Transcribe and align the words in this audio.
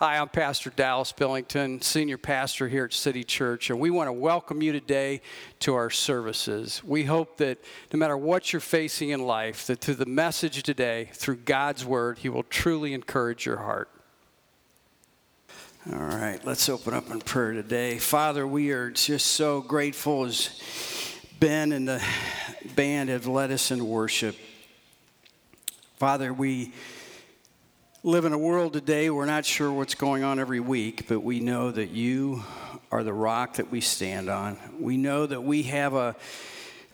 Hi, 0.00 0.18
I'm 0.18 0.28
Pastor 0.28 0.70
Dallas 0.70 1.10
Billington, 1.10 1.82
Senior 1.82 2.18
Pastor 2.18 2.68
here 2.68 2.84
at 2.84 2.92
City 2.92 3.24
Church, 3.24 3.68
and 3.68 3.80
we 3.80 3.90
want 3.90 4.06
to 4.06 4.12
welcome 4.12 4.62
you 4.62 4.70
today 4.70 5.20
to 5.58 5.74
our 5.74 5.90
services. 5.90 6.84
We 6.84 7.02
hope 7.02 7.38
that 7.38 7.58
no 7.92 7.98
matter 7.98 8.16
what 8.16 8.52
you're 8.52 8.60
facing 8.60 9.08
in 9.08 9.26
life, 9.26 9.66
that 9.66 9.80
through 9.80 9.96
the 9.96 10.06
message 10.06 10.62
today, 10.62 11.10
through 11.14 11.38
God's 11.38 11.84
Word, 11.84 12.18
He 12.18 12.28
will 12.28 12.44
truly 12.44 12.94
encourage 12.94 13.44
your 13.44 13.56
heart. 13.56 13.90
All 15.92 15.98
right, 15.98 16.38
let's 16.44 16.68
open 16.68 16.94
up 16.94 17.10
in 17.10 17.18
prayer 17.18 17.54
today. 17.54 17.98
Father, 17.98 18.46
we 18.46 18.70
are 18.70 18.90
just 18.90 19.26
so 19.26 19.60
grateful 19.60 20.26
as 20.26 20.50
Ben 21.40 21.72
and 21.72 21.88
the 21.88 22.00
band 22.76 23.08
have 23.08 23.26
led 23.26 23.50
us 23.50 23.72
in 23.72 23.84
worship. 23.84 24.36
Father, 25.96 26.32
we 26.32 26.72
live 28.04 28.24
in 28.24 28.32
a 28.32 28.38
world 28.38 28.72
today 28.74 29.10
we're 29.10 29.26
not 29.26 29.44
sure 29.44 29.72
what's 29.72 29.96
going 29.96 30.22
on 30.22 30.38
every 30.38 30.60
week, 30.60 31.08
but 31.08 31.18
we 31.18 31.40
know 31.40 31.72
that 31.72 31.90
you 31.90 32.44
are 32.92 33.02
the 33.02 33.12
rock 33.12 33.54
that 33.54 33.72
we 33.72 33.80
stand 33.80 34.30
on. 34.30 34.56
We 34.78 34.96
know 34.96 35.26
that 35.26 35.42
we 35.42 35.64
have 35.64 35.94
a, 35.94 36.14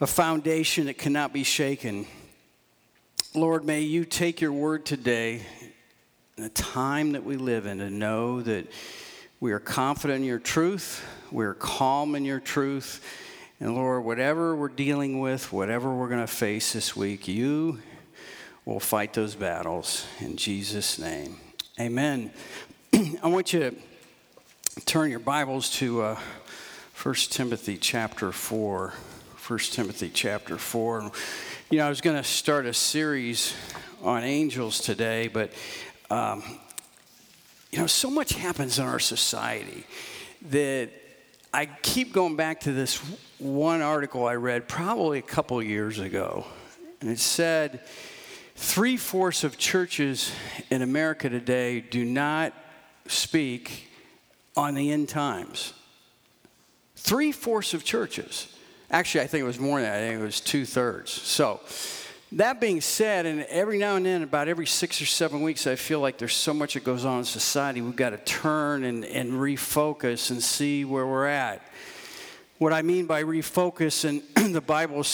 a 0.00 0.06
foundation 0.06 0.86
that 0.86 0.96
cannot 0.96 1.34
be 1.34 1.44
shaken. 1.44 2.06
Lord, 3.34 3.66
may 3.66 3.82
you 3.82 4.06
take 4.06 4.40
your 4.40 4.52
word 4.52 4.86
today, 4.86 5.42
in 6.38 6.44
the 6.44 6.48
time 6.48 7.12
that 7.12 7.22
we 7.22 7.36
live 7.36 7.66
in, 7.66 7.78
to 7.78 7.90
know 7.90 8.40
that 8.40 8.66
we 9.40 9.52
are 9.52 9.60
confident 9.60 10.20
in 10.20 10.24
your 10.24 10.38
truth, 10.38 11.04
we 11.30 11.44
are 11.44 11.54
calm 11.54 12.14
in 12.14 12.24
your 12.24 12.40
truth. 12.40 13.04
And 13.60 13.74
Lord, 13.74 14.04
whatever 14.04 14.56
we're 14.56 14.68
dealing 14.68 15.20
with, 15.20 15.52
whatever 15.52 15.94
we're 15.94 16.08
going 16.08 16.20
to 16.20 16.26
face 16.26 16.72
this 16.72 16.96
week, 16.96 17.28
you 17.28 17.78
will 18.64 18.80
fight 18.80 19.12
those 19.12 19.34
battles 19.34 20.06
in 20.20 20.36
Jesus' 20.36 20.98
name. 20.98 21.36
Amen. 21.78 22.30
I 23.22 23.28
want 23.28 23.52
you 23.52 23.60
to 23.60 24.80
turn 24.86 25.10
your 25.10 25.20
Bibles 25.20 25.68
to 25.76 26.00
uh, 26.02 26.18
1 27.02 27.14
Timothy 27.30 27.76
chapter 27.76 28.32
4. 28.32 28.94
1 29.46 29.58
Timothy 29.58 30.08
chapter 30.08 30.56
4. 30.56 31.10
You 31.68 31.78
know, 31.78 31.86
I 31.86 31.88
was 31.90 32.00
going 32.00 32.16
to 32.16 32.24
start 32.24 32.64
a 32.64 32.72
series 32.72 33.54
on 34.02 34.24
angels 34.24 34.80
today, 34.80 35.28
but, 35.28 35.52
um, 36.08 36.42
you 37.70 37.78
know, 37.78 37.86
so 37.86 38.08
much 38.08 38.32
happens 38.32 38.78
in 38.78 38.86
our 38.86 38.98
society 38.98 39.84
that 40.48 40.88
I 41.52 41.66
keep 41.66 42.14
going 42.14 42.36
back 42.36 42.60
to 42.60 42.72
this 42.72 42.96
one 43.38 43.82
article 43.82 44.26
I 44.26 44.36
read 44.36 44.68
probably 44.68 45.18
a 45.18 45.22
couple 45.22 45.62
years 45.62 45.98
ago. 45.98 46.46
And 47.02 47.10
it 47.10 47.18
said, 47.18 47.80
Three 48.56 48.96
fourths 48.96 49.42
of 49.42 49.58
churches 49.58 50.32
in 50.70 50.82
America 50.82 51.28
today 51.28 51.80
do 51.80 52.04
not 52.04 52.52
speak 53.06 53.90
on 54.56 54.74
the 54.74 54.92
end 54.92 55.08
times. 55.08 55.72
Three 56.94 57.32
fourths 57.32 57.74
of 57.74 57.84
churches. 57.84 58.56
Actually, 58.90 59.24
I 59.24 59.26
think 59.26 59.42
it 59.42 59.46
was 59.46 59.58
more 59.58 59.80
than 59.80 59.90
that. 59.90 59.98
I 59.98 60.08
think 60.08 60.20
it 60.20 60.24
was 60.24 60.40
two 60.40 60.64
thirds. 60.64 61.10
So, 61.10 61.60
that 62.32 62.60
being 62.60 62.80
said, 62.80 63.26
and 63.26 63.42
every 63.44 63.78
now 63.78 63.96
and 63.96 64.06
then, 64.06 64.22
about 64.22 64.48
every 64.48 64.66
six 64.66 65.00
or 65.00 65.06
seven 65.06 65.42
weeks, 65.42 65.66
I 65.66 65.76
feel 65.76 66.00
like 66.00 66.18
there's 66.18 66.34
so 66.34 66.54
much 66.54 66.74
that 66.74 66.82
goes 66.82 67.04
on 67.04 67.18
in 67.18 67.24
society. 67.24 67.80
We've 67.80 67.94
got 67.94 68.10
to 68.10 68.18
turn 68.18 68.84
and, 68.84 69.04
and 69.04 69.32
refocus 69.32 70.30
and 70.30 70.42
see 70.42 70.84
where 70.84 71.06
we're 71.06 71.26
at. 71.26 71.62
What 72.58 72.72
I 72.72 72.82
mean 72.82 73.06
by 73.06 73.24
refocus, 73.24 74.04
and 74.04 74.22
the 74.54 74.60
Bible 74.60 75.04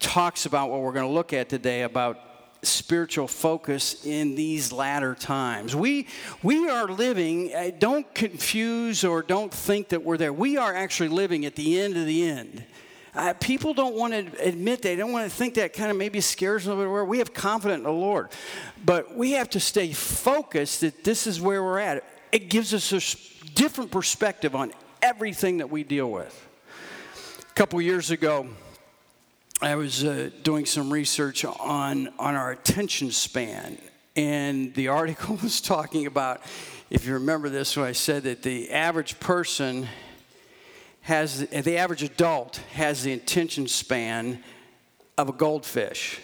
talks 0.00 0.46
about 0.46 0.70
what 0.70 0.80
we're 0.80 0.92
going 0.92 1.06
to 1.06 1.12
look 1.12 1.32
at 1.32 1.48
today 1.48 1.82
about 1.82 2.18
spiritual 2.62 3.28
focus 3.28 4.04
in 4.04 4.34
these 4.34 4.72
latter 4.72 5.14
times. 5.14 5.76
We, 5.76 6.08
we 6.42 6.68
are 6.68 6.86
living, 6.88 7.54
uh, 7.54 7.70
don't 7.78 8.12
confuse 8.14 9.04
or 9.04 9.22
don't 9.22 9.52
think 9.52 9.90
that 9.90 10.02
we're 10.02 10.16
there. 10.16 10.32
We 10.32 10.56
are 10.56 10.74
actually 10.74 11.08
living 11.08 11.44
at 11.44 11.54
the 11.54 11.80
end 11.80 11.96
of 11.96 12.06
the 12.06 12.28
end. 12.28 12.64
Uh, 13.14 13.32
people 13.34 13.74
don't 13.74 13.94
want 13.94 14.12
to 14.12 14.46
admit 14.46 14.82
they 14.82 14.94
don't 14.94 15.12
want 15.12 15.28
to 15.28 15.34
think 15.34 15.54
that 15.54 15.72
kind 15.72 15.90
of 15.90 15.96
maybe 15.96 16.20
scares 16.20 16.64
them 16.64 16.78
bit. 16.78 17.06
We 17.06 17.18
have 17.18 17.32
confidence 17.32 17.78
in 17.78 17.84
the 17.84 17.90
Lord, 17.90 18.28
but 18.84 19.16
we 19.16 19.32
have 19.32 19.50
to 19.50 19.60
stay 19.60 19.92
focused 19.92 20.82
that 20.82 21.04
this 21.04 21.26
is 21.26 21.40
where 21.40 21.62
we're 21.62 21.78
at. 21.78 22.04
It 22.30 22.50
gives 22.50 22.74
us 22.74 22.92
a 22.92 23.50
different 23.54 23.90
perspective 23.90 24.54
on 24.54 24.72
everything 25.02 25.58
that 25.58 25.70
we 25.70 25.84
deal 25.84 26.10
with. 26.10 26.46
A 27.40 27.54
couple 27.54 27.80
years 27.80 28.10
ago, 28.10 28.46
I 29.60 29.74
was 29.74 30.04
uh, 30.04 30.30
doing 30.44 30.66
some 30.66 30.92
research 30.92 31.44
on, 31.44 32.10
on 32.16 32.36
our 32.36 32.52
attention 32.52 33.10
span, 33.10 33.76
and 34.14 34.72
the 34.74 34.86
article 35.00 35.36
was 35.42 35.60
talking 35.60 36.06
about, 36.06 36.42
if 36.90 37.04
you 37.04 37.14
remember 37.14 37.48
this, 37.48 37.76
when 37.76 37.84
I 37.84 37.90
said 37.90 38.22
that 38.22 38.42
the 38.42 38.70
average 38.70 39.18
person 39.18 39.88
has, 41.00 41.40
the 41.40 41.76
average 41.76 42.04
adult 42.04 42.58
has 42.70 43.02
the 43.02 43.12
attention 43.12 43.66
span 43.66 44.44
of 45.16 45.28
a 45.28 45.32
goldfish. 45.32 46.20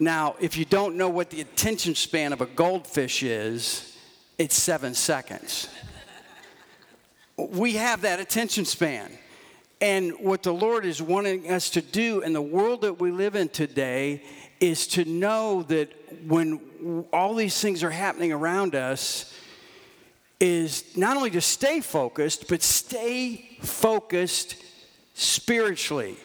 Now, 0.00 0.34
if 0.40 0.56
you 0.56 0.64
don't 0.64 0.96
know 0.96 1.10
what 1.10 1.30
the 1.30 1.42
attention 1.42 1.94
span 1.94 2.32
of 2.32 2.40
a 2.40 2.46
goldfish 2.46 3.22
is, 3.22 3.96
it's 4.36 4.56
seven 4.56 4.94
seconds. 4.94 5.68
we 7.36 7.74
have 7.74 8.00
that 8.00 8.18
attention 8.18 8.64
span. 8.64 9.16
And 9.82 10.12
what 10.20 10.44
the 10.44 10.54
Lord 10.54 10.86
is 10.86 11.02
wanting 11.02 11.50
us 11.50 11.68
to 11.70 11.82
do 11.82 12.20
in 12.20 12.32
the 12.32 12.40
world 12.40 12.82
that 12.82 13.00
we 13.00 13.10
live 13.10 13.34
in 13.34 13.48
today 13.48 14.22
is 14.60 14.86
to 14.86 15.04
know 15.04 15.64
that 15.64 15.90
when 16.24 17.04
all 17.12 17.34
these 17.34 17.60
things 17.60 17.82
are 17.82 17.90
happening 17.90 18.32
around 18.32 18.76
us, 18.76 19.34
is 20.38 20.96
not 20.96 21.16
only 21.16 21.30
to 21.30 21.40
stay 21.40 21.80
focused, 21.80 22.48
but 22.48 22.62
stay 22.62 23.56
focused 23.60 24.56
spiritually. 25.14 26.16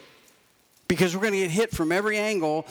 Because 0.88 1.16
we're 1.16 1.22
going 1.22 1.34
to 1.34 1.40
get 1.40 1.52
hit 1.52 1.72
from 1.72 1.92
every 1.92 2.18
angle 2.18 2.66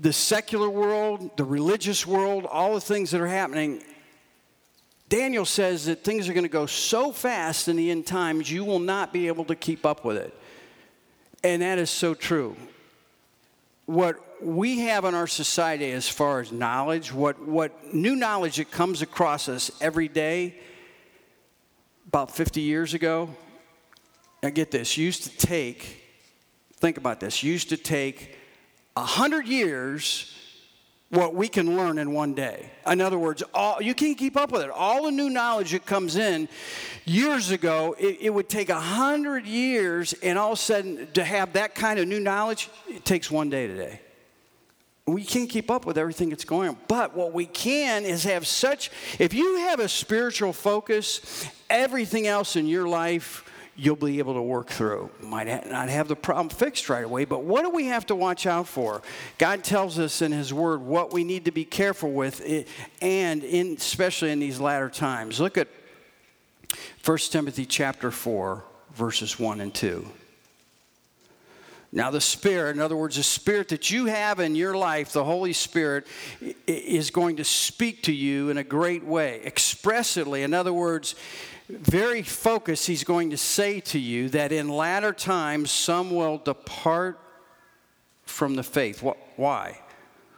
the 0.00 0.12
secular 0.12 0.70
world, 0.70 1.36
the 1.36 1.44
religious 1.44 2.06
world, 2.06 2.46
all 2.46 2.74
the 2.74 2.80
things 2.80 3.10
that 3.10 3.20
are 3.20 3.26
happening. 3.26 3.82
Daniel 5.10 5.44
says 5.44 5.86
that 5.86 6.04
things 6.04 6.28
are 6.28 6.32
going 6.32 6.44
to 6.44 6.48
go 6.48 6.66
so 6.66 7.10
fast 7.10 7.66
in 7.66 7.74
the 7.74 7.90
end 7.90 8.06
times, 8.06 8.50
you 8.50 8.64
will 8.64 8.78
not 8.78 9.12
be 9.12 9.26
able 9.26 9.44
to 9.46 9.56
keep 9.56 9.84
up 9.84 10.04
with 10.04 10.16
it. 10.16 10.32
And 11.42 11.62
that 11.62 11.78
is 11.78 11.90
so 11.90 12.14
true. 12.14 12.56
What 13.86 14.24
we 14.40 14.78
have 14.80 15.04
in 15.04 15.16
our 15.16 15.26
society 15.26 15.90
as 15.90 16.08
far 16.08 16.38
as 16.38 16.52
knowledge, 16.52 17.12
what, 17.12 17.42
what 17.44 17.92
new 17.92 18.14
knowledge 18.14 18.58
that 18.58 18.70
comes 18.70 19.02
across 19.02 19.48
us 19.48 19.72
every 19.80 20.06
day, 20.06 20.54
about 22.06 22.30
50 22.30 22.60
years 22.60 22.94
ago, 22.94 23.30
now 24.44 24.50
get 24.50 24.70
this, 24.70 24.96
used 24.96 25.24
to 25.24 25.36
take, 25.36 26.04
think 26.76 26.98
about 26.98 27.18
this, 27.18 27.42
used 27.42 27.70
to 27.70 27.76
take 27.76 28.38
100 28.94 29.48
years 29.48 30.32
what 31.10 31.34
we 31.34 31.48
can 31.48 31.76
learn 31.76 31.98
in 31.98 32.12
one 32.12 32.34
day. 32.34 32.70
In 32.86 33.00
other 33.00 33.18
words, 33.18 33.42
all, 33.52 33.82
you 33.82 33.94
can't 33.94 34.16
keep 34.16 34.36
up 34.36 34.52
with 34.52 34.62
it. 34.62 34.70
All 34.70 35.04
the 35.04 35.10
new 35.10 35.28
knowledge 35.28 35.72
that 35.72 35.84
comes 35.84 36.16
in, 36.16 36.48
years 37.04 37.50
ago, 37.50 37.96
it, 37.98 38.18
it 38.20 38.30
would 38.30 38.48
take 38.48 38.68
a 38.68 38.80
hundred 38.80 39.44
years, 39.44 40.12
and 40.22 40.38
all 40.38 40.52
of 40.52 40.58
a 40.58 40.62
sudden, 40.62 41.08
to 41.14 41.24
have 41.24 41.54
that 41.54 41.74
kind 41.74 41.98
of 41.98 42.06
new 42.06 42.20
knowledge, 42.20 42.70
it 42.88 43.04
takes 43.04 43.28
one 43.28 43.50
day 43.50 43.66
today. 43.66 44.00
We 45.06 45.24
can't 45.24 45.50
keep 45.50 45.68
up 45.68 45.84
with 45.84 45.98
everything 45.98 46.28
that's 46.28 46.44
going 46.44 46.68
on. 46.68 46.76
But 46.86 47.16
what 47.16 47.32
we 47.32 47.46
can 47.46 48.04
is 48.04 48.22
have 48.24 48.46
such, 48.46 48.92
if 49.18 49.34
you 49.34 49.56
have 49.56 49.80
a 49.80 49.88
spiritual 49.88 50.52
focus, 50.52 51.44
everything 51.68 52.28
else 52.28 52.54
in 52.54 52.68
your 52.68 52.86
life 52.88 53.49
you'll 53.80 53.96
be 53.96 54.18
able 54.18 54.34
to 54.34 54.42
work 54.42 54.68
through. 54.68 55.10
Might 55.22 55.46
not 55.70 55.88
have 55.88 56.06
the 56.06 56.16
problem 56.16 56.50
fixed 56.50 56.90
right 56.90 57.04
away, 57.04 57.24
but 57.24 57.44
what 57.44 57.62
do 57.62 57.70
we 57.70 57.86
have 57.86 58.04
to 58.06 58.14
watch 58.14 58.46
out 58.46 58.68
for? 58.68 59.00
God 59.38 59.64
tells 59.64 59.98
us 59.98 60.20
in 60.20 60.32
His 60.32 60.52
Word 60.52 60.82
what 60.82 61.12
we 61.12 61.24
need 61.24 61.46
to 61.46 61.50
be 61.50 61.64
careful 61.64 62.12
with, 62.12 62.42
and 63.00 63.42
in, 63.42 63.74
especially 63.78 64.32
in 64.32 64.38
these 64.38 64.60
latter 64.60 64.90
times. 64.90 65.40
Look 65.40 65.56
at 65.56 65.68
1 67.04 67.18
Timothy 67.30 67.64
chapter 67.64 68.10
4, 68.10 68.62
verses 68.92 69.38
1 69.38 69.60
and 69.62 69.74
2. 69.74 70.06
Now, 71.92 72.10
the 72.10 72.20
Spirit, 72.20 72.76
in 72.76 72.82
other 72.82 72.96
words, 72.96 73.16
the 73.16 73.22
Spirit 73.22 73.68
that 73.68 73.90
you 73.90 74.04
have 74.06 74.38
in 74.38 74.54
your 74.54 74.76
life, 74.76 75.12
the 75.12 75.24
Holy 75.24 75.52
Spirit, 75.52 76.06
is 76.66 77.10
going 77.10 77.36
to 77.36 77.44
speak 77.44 78.04
to 78.04 78.12
you 78.12 78.50
in 78.50 78.58
a 78.58 78.62
great 78.62 79.04
way, 79.04 79.40
expressly. 79.44 80.44
In 80.44 80.54
other 80.54 80.72
words, 80.72 81.16
very 81.78 82.22
focused, 82.22 82.86
he's 82.86 83.04
going 83.04 83.30
to 83.30 83.36
say 83.36 83.80
to 83.80 83.98
you 83.98 84.28
that 84.30 84.52
in 84.52 84.68
latter 84.68 85.12
times 85.12 85.70
some 85.70 86.10
will 86.10 86.38
depart 86.38 87.18
from 88.24 88.54
the 88.54 88.62
faith. 88.62 89.02
Why? 89.36 89.80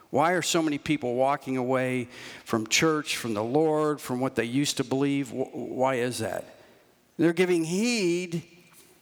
Why 0.09 0.33
are 0.33 0.41
so 0.41 0.61
many 0.61 0.77
people 0.77 1.15
walking 1.15 1.57
away 1.57 2.07
from 2.45 2.67
church, 2.67 3.17
from 3.17 3.33
the 3.33 3.43
Lord, 3.43 3.99
from 3.99 4.19
what 4.19 4.35
they 4.35 4.45
used 4.45 4.77
to 4.77 4.83
believe? 4.83 5.31
Why 5.31 5.95
is 5.95 6.19
that? 6.19 6.55
They're 7.17 7.33
giving 7.33 7.63
heed 7.63 8.43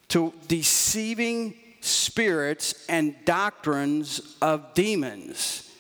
to 0.10 0.34
deceiving 0.48 1.56
spirits 1.80 2.86
and 2.88 3.16
doctrines 3.26 4.36
of 4.42 4.74
demons. 4.74 5.71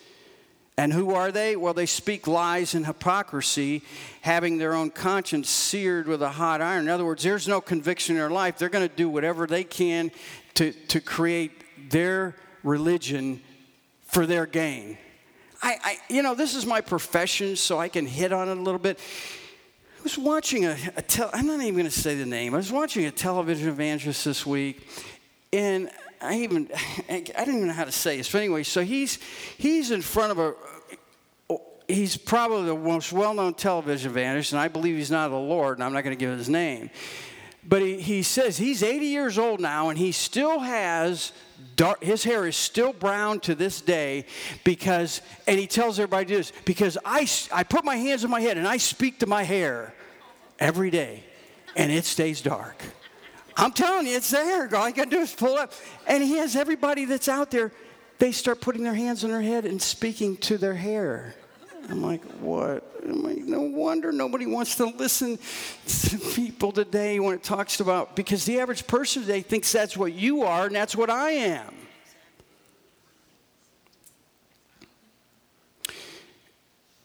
And 0.81 0.91
who 0.91 1.13
are 1.13 1.31
they? 1.31 1.55
Well, 1.55 1.75
they 1.75 1.85
speak 1.85 2.25
lies 2.25 2.73
and 2.73 2.87
hypocrisy, 2.87 3.83
having 4.21 4.57
their 4.57 4.73
own 4.73 4.89
conscience 4.89 5.47
seared 5.47 6.07
with 6.07 6.23
a 6.23 6.29
hot 6.29 6.59
iron. 6.59 6.85
In 6.85 6.89
other 6.89 7.05
words, 7.05 7.21
there's 7.21 7.47
no 7.47 7.61
conviction 7.61 8.15
in 8.15 8.19
their 8.19 8.31
life. 8.31 8.57
They're 8.57 8.67
going 8.67 8.89
to 8.89 8.95
do 8.95 9.07
whatever 9.07 9.45
they 9.45 9.63
can 9.63 10.09
to, 10.55 10.71
to 10.87 10.99
create 10.99 11.51
their 11.91 12.35
religion 12.63 13.43
for 14.07 14.25
their 14.25 14.47
gain. 14.47 14.97
I, 15.61 15.77
I, 15.83 15.97
you 16.09 16.23
know, 16.23 16.33
this 16.33 16.55
is 16.55 16.65
my 16.65 16.81
profession, 16.81 17.57
so 17.57 17.77
I 17.77 17.87
can 17.87 18.07
hit 18.07 18.33
on 18.33 18.49
it 18.49 18.57
a 18.57 18.61
little 18.61 18.79
bit. 18.79 18.97
I 19.99 20.01
was 20.01 20.17
watching 20.17 20.65
a, 20.65 20.75
a 20.97 21.03
tel- 21.03 21.29
I'm 21.31 21.45
not 21.45 21.61
even 21.61 21.75
going 21.75 21.85
to 21.85 21.91
say 21.91 22.15
the 22.15 22.25
name. 22.25 22.55
I 22.55 22.57
was 22.57 22.71
watching 22.71 23.05
a 23.05 23.11
television 23.11 23.69
evangelist 23.69 24.25
this 24.25 24.47
week, 24.47 24.87
and 25.53 25.91
I 26.23 26.39
even 26.39 26.69
I 27.07 27.19
didn't 27.19 27.55
even 27.55 27.67
know 27.67 27.73
how 27.73 27.85
to 27.85 27.91
say 27.91 28.17
this. 28.17 28.31
But 28.31 28.39
anyway, 28.39 28.63
so 28.63 28.83
he's 28.83 29.19
he's 29.59 29.91
in 29.91 30.01
front 30.01 30.31
of 30.31 30.39
a 30.39 30.55
he's 31.93 32.17
probably 32.17 32.65
the 32.65 32.75
most 32.75 33.11
well-known 33.13 33.53
television 33.53 34.11
evangelist, 34.11 34.53
and 34.53 34.61
I 34.61 34.67
believe 34.67 34.95
he's 34.95 35.11
not 35.11 35.29
the 35.29 35.35
Lord, 35.35 35.77
and 35.77 35.83
I'm 35.83 35.93
not 35.93 36.03
going 36.03 36.15
to 36.15 36.19
give 36.19 36.37
his 36.37 36.49
name. 36.49 36.89
But 37.63 37.81
he, 37.81 38.01
he 38.01 38.23
says 38.23 38.57
he's 38.57 38.81
80 38.81 39.05
years 39.05 39.37
old 39.37 39.59
now, 39.59 39.89
and 39.89 39.97
he 39.97 40.11
still 40.11 40.59
has 40.59 41.31
dark, 41.75 42.03
his 42.03 42.23
hair 42.23 42.47
is 42.47 42.55
still 42.55 42.93
brown 42.93 43.39
to 43.41 43.55
this 43.55 43.81
day 43.81 44.25
because, 44.63 45.21
and 45.47 45.59
he 45.59 45.67
tells 45.67 45.99
everybody 45.99 46.25
do 46.25 46.37
this, 46.37 46.51
because 46.65 46.97
I, 47.05 47.27
I 47.53 47.63
put 47.63 47.85
my 47.85 47.95
hands 47.95 48.23
on 48.23 48.31
my 48.31 48.41
head 48.41 48.57
and 48.57 48.67
I 48.67 48.77
speak 48.77 49.19
to 49.19 49.27
my 49.27 49.43
hair 49.43 49.93
every 50.59 50.89
day, 50.89 51.23
and 51.75 51.91
it 51.91 52.05
stays 52.05 52.41
dark. 52.41 52.81
I'm 53.57 53.71
telling 53.71 54.07
you, 54.07 54.15
it's 54.15 54.31
there. 54.31 54.73
All 54.75 54.87
you 54.87 54.95
got 54.95 55.05
to 55.05 55.09
do 55.09 55.19
is 55.19 55.33
pull 55.33 55.55
up. 55.55 55.73
And 56.07 56.23
he 56.23 56.37
has 56.37 56.55
everybody 56.55 57.05
that's 57.05 57.27
out 57.27 57.51
there, 57.51 57.71
they 58.17 58.31
start 58.31 58.61
putting 58.61 58.83
their 58.83 58.93
hands 58.93 59.23
on 59.23 59.29
their 59.29 59.41
head 59.41 59.65
and 59.65 59.81
speaking 59.81 60.37
to 60.37 60.57
their 60.57 60.73
hair. 60.73 61.35
I'm 61.91 62.01
like, 62.01 62.23
what? 62.39 62.83
I'm 63.03 63.21
like, 63.21 63.39
no 63.39 63.61
wonder 63.61 64.11
nobody 64.11 64.45
wants 64.45 64.75
to 64.75 64.85
listen 64.85 65.37
to 65.87 66.17
people 66.33 66.71
today 66.71 67.19
when 67.19 67.35
it 67.35 67.43
talks 67.43 67.81
about, 67.81 68.15
because 68.15 68.45
the 68.45 68.59
average 68.59 68.87
person 68.87 69.23
today 69.23 69.41
thinks 69.41 69.71
that's 69.71 69.97
what 69.97 70.13
you 70.13 70.43
are 70.43 70.67
and 70.67 70.75
that's 70.75 70.95
what 70.95 71.09
I 71.09 71.31
am. 71.31 71.75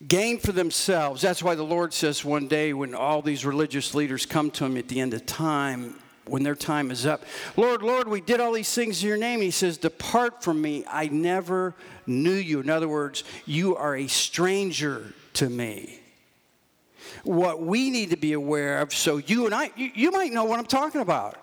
Gain 0.06 0.38
for 0.38 0.52
themselves. 0.52 1.20
That's 1.20 1.42
why 1.42 1.56
the 1.56 1.64
Lord 1.64 1.92
says 1.92 2.24
one 2.24 2.46
day 2.46 2.72
when 2.72 2.94
all 2.94 3.22
these 3.22 3.44
religious 3.44 3.92
leaders 3.92 4.24
come 4.24 4.52
to 4.52 4.66
him 4.66 4.76
at 4.76 4.86
the 4.86 5.00
end 5.00 5.14
of 5.14 5.26
time, 5.26 5.96
when 6.26 6.42
their 6.42 6.54
time 6.54 6.90
is 6.90 7.06
up. 7.06 7.24
Lord, 7.56 7.82
Lord, 7.82 8.08
we 8.08 8.20
did 8.20 8.40
all 8.40 8.52
these 8.52 8.72
things 8.72 9.02
in 9.02 9.08
your 9.08 9.16
name. 9.16 9.40
He 9.40 9.50
says, 9.50 9.78
Depart 9.78 10.42
from 10.42 10.60
me. 10.60 10.84
I 10.88 11.08
never 11.08 11.74
knew 12.06 12.32
you. 12.32 12.60
In 12.60 12.70
other 12.70 12.88
words, 12.88 13.24
you 13.46 13.76
are 13.76 13.96
a 13.96 14.06
stranger 14.06 15.12
to 15.34 15.48
me. 15.48 16.00
What 17.22 17.62
we 17.62 17.90
need 17.90 18.10
to 18.10 18.16
be 18.16 18.32
aware 18.32 18.78
of, 18.78 18.92
so 18.92 19.18
you 19.18 19.46
and 19.46 19.54
I, 19.54 19.70
you, 19.76 19.90
you 19.94 20.10
might 20.10 20.32
know 20.32 20.44
what 20.44 20.58
I'm 20.58 20.66
talking 20.66 21.00
about. 21.00 21.36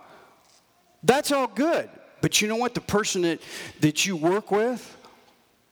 That's 1.03 1.31
all 1.31 1.47
good. 1.47 1.89
But 2.21 2.41
you 2.41 2.47
know 2.47 2.55
what? 2.55 2.73
The 2.73 2.81
person 2.81 3.23
that, 3.23 3.41
that 3.81 4.05
you 4.05 4.15
work 4.15 4.51
with, 4.51 4.97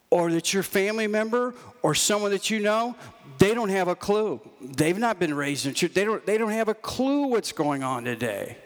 or 0.09 0.29
that's 0.31 0.53
your 0.53 0.63
family 0.63 1.07
member, 1.07 1.53
or 1.81 1.95
someone 1.95 2.31
that 2.31 2.49
you 2.49 2.59
know, 2.59 2.95
they 3.37 3.53
don't 3.53 3.69
have 3.69 3.87
a 3.87 3.95
clue. 3.95 4.41
They've 4.61 4.97
not 4.97 5.17
been 5.17 5.33
raised 5.33 5.65
in 5.65 5.73
church. 5.73 5.93
They 5.93 6.03
don't, 6.03 6.25
they 6.25 6.37
don't 6.37 6.51
have 6.51 6.67
a 6.67 6.73
clue 6.73 7.27
what's 7.27 7.51
going 7.53 7.83
on 7.83 8.03
today. 8.03 8.57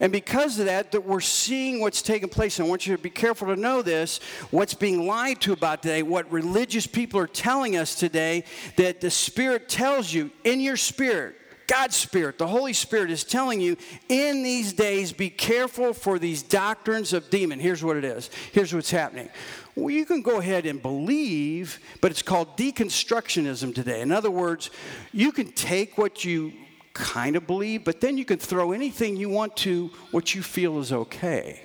And 0.00 0.12
because 0.12 0.58
of 0.58 0.66
that, 0.66 0.92
that 0.92 1.04
we're 1.04 1.20
seeing 1.20 1.80
what's 1.80 2.02
taking 2.02 2.28
place. 2.28 2.58
And 2.58 2.66
I 2.66 2.70
want 2.70 2.86
you 2.86 2.96
to 2.96 3.02
be 3.02 3.10
careful 3.10 3.48
to 3.48 3.56
know 3.56 3.82
this 3.82 4.20
what's 4.50 4.74
being 4.74 5.06
lied 5.06 5.40
to 5.42 5.52
about 5.52 5.82
today, 5.82 6.02
what 6.02 6.30
religious 6.30 6.86
people 6.86 7.20
are 7.20 7.26
telling 7.26 7.76
us 7.76 7.94
today, 7.94 8.44
that 8.76 9.00
the 9.00 9.10
Spirit 9.10 9.68
tells 9.68 10.12
you 10.12 10.30
in 10.44 10.60
your 10.60 10.76
spirit, 10.76 11.34
God's 11.66 11.96
Spirit, 11.96 12.38
the 12.38 12.46
Holy 12.46 12.72
Spirit 12.72 13.10
is 13.10 13.24
telling 13.24 13.60
you 13.60 13.76
in 14.08 14.42
these 14.42 14.72
days, 14.72 15.12
be 15.12 15.28
careful 15.28 15.92
for 15.92 16.18
these 16.18 16.42
doctrines 16.42 17.12
of 17.12 17.28
demon. 17.28 17.60
Here's 17.60 17.84
what 17.84 17.96
it 17.96 18.04
is. 18.04 18.30
Here's 18.52 18.72
what's 18.72 18.90
happening. 18.90 19.28
Well, 19.76 19.90
you 19.90 20.06
can 20.06 20.22
go 20.22 20.38
ahead 20.38 20.64
and 20.64 20.80
believe, 20.80 21.78
but 22.00 22.10
it's 22.10 22.22
called 22.22 22.56
deconstructionism 22.56 23.74
today. 23.74 24.00
In 24.00 24.10
other 24.10 24.30
words, 24.30 24.70
you 25.12 25.30
can 25.30 25.52
take 25.52 25.98
what 25.98 26.24
you 26.24 26.52
kind 26.98 27.36
of 27.36 27.46
believe, 27.46 27.84
but 27.84 28.00
then 28.00 28.18
you 28.18 28.24
can 28.24 28.38
throw 28.38 28.72
anything 28.72 29.16
you 29.16 29.28
want 29.28 29.56
to 29.58 29.90
what 30.10 30.34
you 30.34 30.42
feel 30.42 30.80
is 30.80 30.92
okay, 30.92 31.62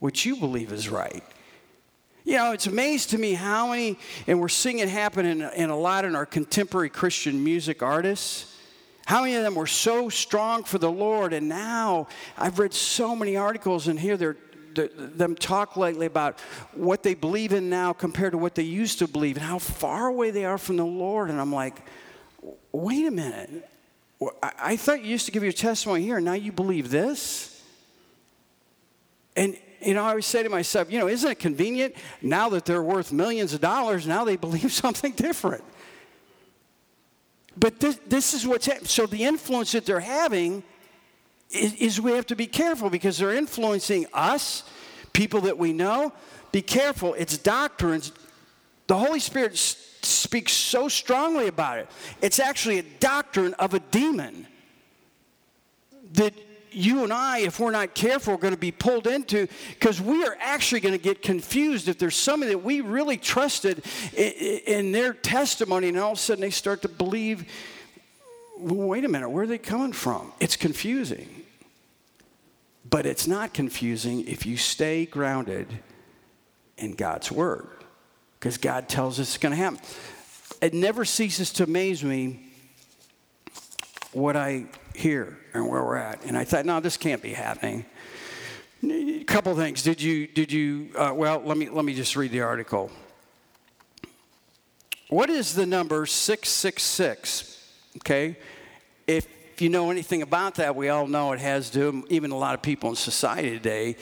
what 0.00 0.24
you 0.24 0.36
believe 0.36 0.72
is 0.72 0.88
right. 0.88 1.22
You 2.24 2.36
know, 2.36 2.52
it's 2.52 2.66
amazed 2.66 3.10
to 3.10 3.18
me 3.18 3.34
how 3.34 3.68
many, 3.68 3.98
and 4.26 4.40
we're 4.40 4.48
seeing 4.48 4.78
it 4.78 4.88
happen 4.88 5.26
in, 5.26 5.42
in 5.42 5.70
a 5.70 5.76
lot 5.76 6.04
in 6.04 6.16
our 6.16 6.26
contemporary 6.26 6.88
Christian 6.88 7.44
music 7.44 7.82
artists. 7.82 8.50
How 9.06 9.20
many 9.20 9.34
of 9.34 9.42
them 9.42 9.54
were 9.54 9.66
so 9.66 10.08
strong 10.08 10.64
for 10.64 10.78
the 10.78 10.90
Lord, 10.90 11.34
and 11.34 11.48
now 11.48 12.08
I've 12.38 12.58
read 12.58 12.72
so 12.72 13.14
many 13.14 13.36
articles 13.36 13.88
and 13.88 14.00
hear 14.00 14.16
their, 14.16 14.36
them 14.74 15.34
talk 15.34 15.76
lately 15.76 16.06
about 16.06 16.40
what 16.72 17.02
they 17.02 17.14
believe 17.14 17.52
in 17.52 17.68
now 17.68 17.92
compared 17.92 18.32
to 18.32 18.38
what 18.38 18.54
they 18.54 18.62
used 18.62 18.98
to 19.00 19.06
believe, 19.06 19.36
and 19.36 19.44
how 19.44 19.58
far 19.58 20.06
away 20.08 20.30
they 20.30 20.46
are 20.46 20.58
from 20.58 20.78
the 20.78 20.86
Lord. 20.86 21.28
And 21.28 21.38
I'm 21.38 21.52
like, 21.52 21.82
wait 22.72 23.06
a 23.06 23.10
minute. 23.10 23.68
I 24.42 24.76
thought 24.76 25.02
you 25.02 25.10
used 25.10 25.26
to 25.26 25.32
give 25.32 25.42
your 25.42 25.52
testimony 25.52 26.02
here, 26.02 26.20
now 26.20 26.34
you 26.34 26.52
believe 26.52 26.90
this? 26.90 27.62
And, 29.36 29.56
you 29.80 29.94
know, 29.94 30.04
I 30.04 30.10
always 30.10 30.26
say 30.26 30.42
to 30.42 30.48
myself, 30.48 30.90
you 30.90 30.98
know, 30.98 31.08
isn't 31.08 31.30
it 31.30 31.38
convenient 31.38 31.94
now 32.22 32.48
that 32.50 32.64
they're 32.64 32.82
worth 32.82 33.12
millions 33.12 33.52
of 33.52 33.60
dollars, 33.60 34.06
now 34.06 34.24
they 34.24 34.36
believe 34.36 34.72
something 34.84 35.12
different? 35.12 35.64
But 37.56 37.80
this, 37.80 37.98
this 38.06 38.34
is 38.34 38.46
what's 38.46 38.66
happening. 38.66 38.86
So 38.86 39.06
the 39.06 39.24
influence 39.24 39.72
that 39.72 39.86
they're 39.86 40.00
having 40.00 40.62
is, 41.50 41.74
is 41.74 42.00
we 42.00 42.12
have 42.12 42.26
to 42.26 42.36
be 42.36 42.46
careful 42.46 42.90
because 42.90 43.18
they're 43.18 43.34
influencing 43.34 44.06
us, 44.12 44.64
people 45.12 45.42
that 45.42 45.56
we 45.56 45.72
know. 45.72 46.12
Be 46.50 46.62
careful. 46.62 47.14
It's 47.14 47.38
doctrines. 47.38 48.12
The 48.86 48.96
Holy 48.96 49.20
Spirit 49.20 49.56
speaks 49.56 50.52
so 50.52 50.88
strongly 50.88 51.48
about 51.48 51.78
it. 51.78 51.88
It's 52.20 52.38
actually 52.38 52.78
a 52.78 52.82
doctrine 52.82 53.54
of 53.54 53.74
a 53.74 53.80
demon 53.80 54.46
that 56.12 56.34
you 56.70 57.04
and 57.04 57.12
I, 57.12 57.38
if 57.38 57.60
we're 57.60 57.70
not 57.70 57.94
careful, 57.94 58.34
are 58.34 58.38
going 58.38 58.54
to 58.54 58.60
be 58.60 58.72
pulled 58.72 59.06
into 59.06 59.46
because 59.70 60.00
we 60.00 60.24
are 60.24 60.36
actually 60.40 60.80
going 60.80 60.94
to 60.94 61.02
get 61.02 61.22
confused 61.22 61.88
if 61.88 61.98
there's 61.98 62.16
somebody 62.16 62.52
that 62.52 62.58
we 62.58 62.80
really 62.80 63.16
trusted 63.16 63.84
in, 64.14 64.92
their 64.92 65.12
testimony 65.12 65.88
and 65.88 65.98
all 65.98 66.12
of 66.12 66.18
a 66.18 66.20
sudden 66.20 66.42
they 66.42 66.50
start 66.50 66.82
to 66.82 66.88
believe, 66.88 67.50
well, 68.58 68.88
wait 68.88 69.04
a 69.04 69.08
minute, 69.08 69.30
where 69.30 69.44
are 69.44 69.46
they 69.46 69.58
coming 69.58 69.92
from? 69.92 70.32
It's 70.40 70.56
confusing. 70.56 71.28
But 72.88 73.06
it's 73.06 73.26
not 73.26 73.54
confusing 73.54 74.26
if 74.26 74.44
you 74.44 74.56
stay 74.56 75.06
grounded 75.06 75.68
in 76.76 76.94
God's 76.94 77.30
Word 77.30 77.83
because 78.44 78.58
God 78.58 78.90
tells 78.90 79.18
us 79.18 79.28
it's 79.28 79.38
going 79.38 79.52
to 79.52 79.56
happen 79.56 79.80
it 80.60 80.74
never 80.74 81.06
ceases 81.06 81.50
to 81.52 81.64
amaze 81.64 82.04
me 82.04 82.40
what 84.12 84.36
I 84.36 84.66
hear 84.94 85.38
and 85.54 85.68
where 85.68 85.82
we're 85.82 85.96
at. 85.96 86.24
And 86.24 86.36
I 86.36 86.44
thought, 86.44 86.64
no, 86.64 86.80
this 86.80 86.96
can't 86.96 87.20
be 87.20 87.32
happening. 87.32 87.84
A 88.82 89.24
couple 89.24 89.54
things. 89.56 89.82
Did 89.82 90.00
you, 90.00 90.26
did 90.26 90.52
you, 90.52 90.90
uh, 90.96 91.12
well, 91.14 91.42
let 91.44 91.58
me, 91.58 91.68
let 91.68 91.84
me 91.84 91.94
just 91.94 92.16
read 92.16 92.30
the 92.30 92.42
article. 92.42 92.90
What 95.08 95.28
is 95.28 95.54
the 95.54 95.66
number 95.66 96.06
666? 96.06 97.74
Okay. 97.98 98.36
If 99.06 99.26
you 99.60 99.68
know 99.68 99.90
anything 99.90 100.22
about 100.22 100.54
that, 100.56 100.76
we 100.76 100.88
all 100.88 101.06
know 101.06 101.32
it 101.32 101.40
has 101.40 101.70
to, 101.70 102.06
even 102.08 102.30
a 102.30 102.38
lot 102.38 102.54
of 102.54 102.62
people 102.62 102.90
in 102.90 102.96
society 102.96 103.50
today, 103.50 103.96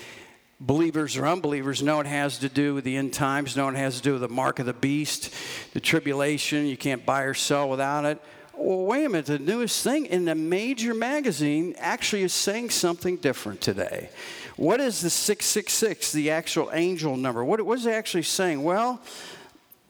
believers 0.66 1.16
or 1.16 1.26
unbelievers 1.26 1.83
know 1.83 2.00
it 2.00 2.07
has 2.07 2.38
to 2.38 2.49
do 2.49 2.75
with 2.75 2.85
the 2.85 2.97
end 2.97 3.12
times, 3.12 3.57
know 3.57 3.69
it 3.69 3.75
has 3.75 3.97
to 3.97 4.02
do 4.02 4.12
with 4.12 4.23
the 4.23 4.28
mark 4.28 4.59
of 4.59 4.66
the 4.66 4.73
beast, 4.73 5.35
the 5.75 5.81
tribulation. 5.81 6.66
You 6.66 6.76
can't 6.76 7.04
buy 7.04 7.23
or 7.23 7.35
sell 7.35 7.69
without 7.69 8.04
it. 8.04 8.23
Well, 8.54 8.85
wait 8.85 9.04
a 9.04 9.09
minute. 9.09 9.26
The 9.26 9.38
newest 9.38 9.83
thing 9.83 10.07
in 10.07 10.28
a 10.28 10.35
major 10.35 10.95
magazine 10.95 11.75
actually 11.78 12.23
is 12.23 12.33
saying 12.33 12.71
something 12.71 13.16
different 13.16 13.61
today. 13.61 14.11
What 14.57 14.81
is 14.81 15.00
the 15.00 15.11
666, 15.11 16.12
the 16.12 16.31
actual 16.31 16.71
angel 16.73 17.16
number? 17.16 17.45
What 17.45 17.64
was 17.64 17.87
it 17.87 17.92
actually 17.92 18.23
saying? 18.23 18.62
Well, 18.62 19.00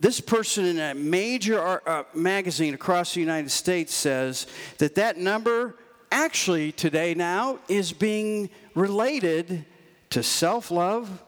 this 0.00 0.20
person 0.20 0.64
in 0.64 0.78
a 0.78 0.94
major 0.94 1.86
uh, 1.86 2.04
magazine 2.14 2.72
across 2.72 3.14
the 3.14 3.20
United 3.20 3.50
States 3.50 3.92
says 3.92 4.46
that 4.78 4.94
that 4.94 5.18
number 5.18 5.76
actually 6.10 6.72
today 6.72 7.14
now 7.14 7.58
is 7.68 7.92
being 7.92 8.48
related 8.74 9.64
to 10.12 10.22
self 10.22 10.70
love, 10.70 11.22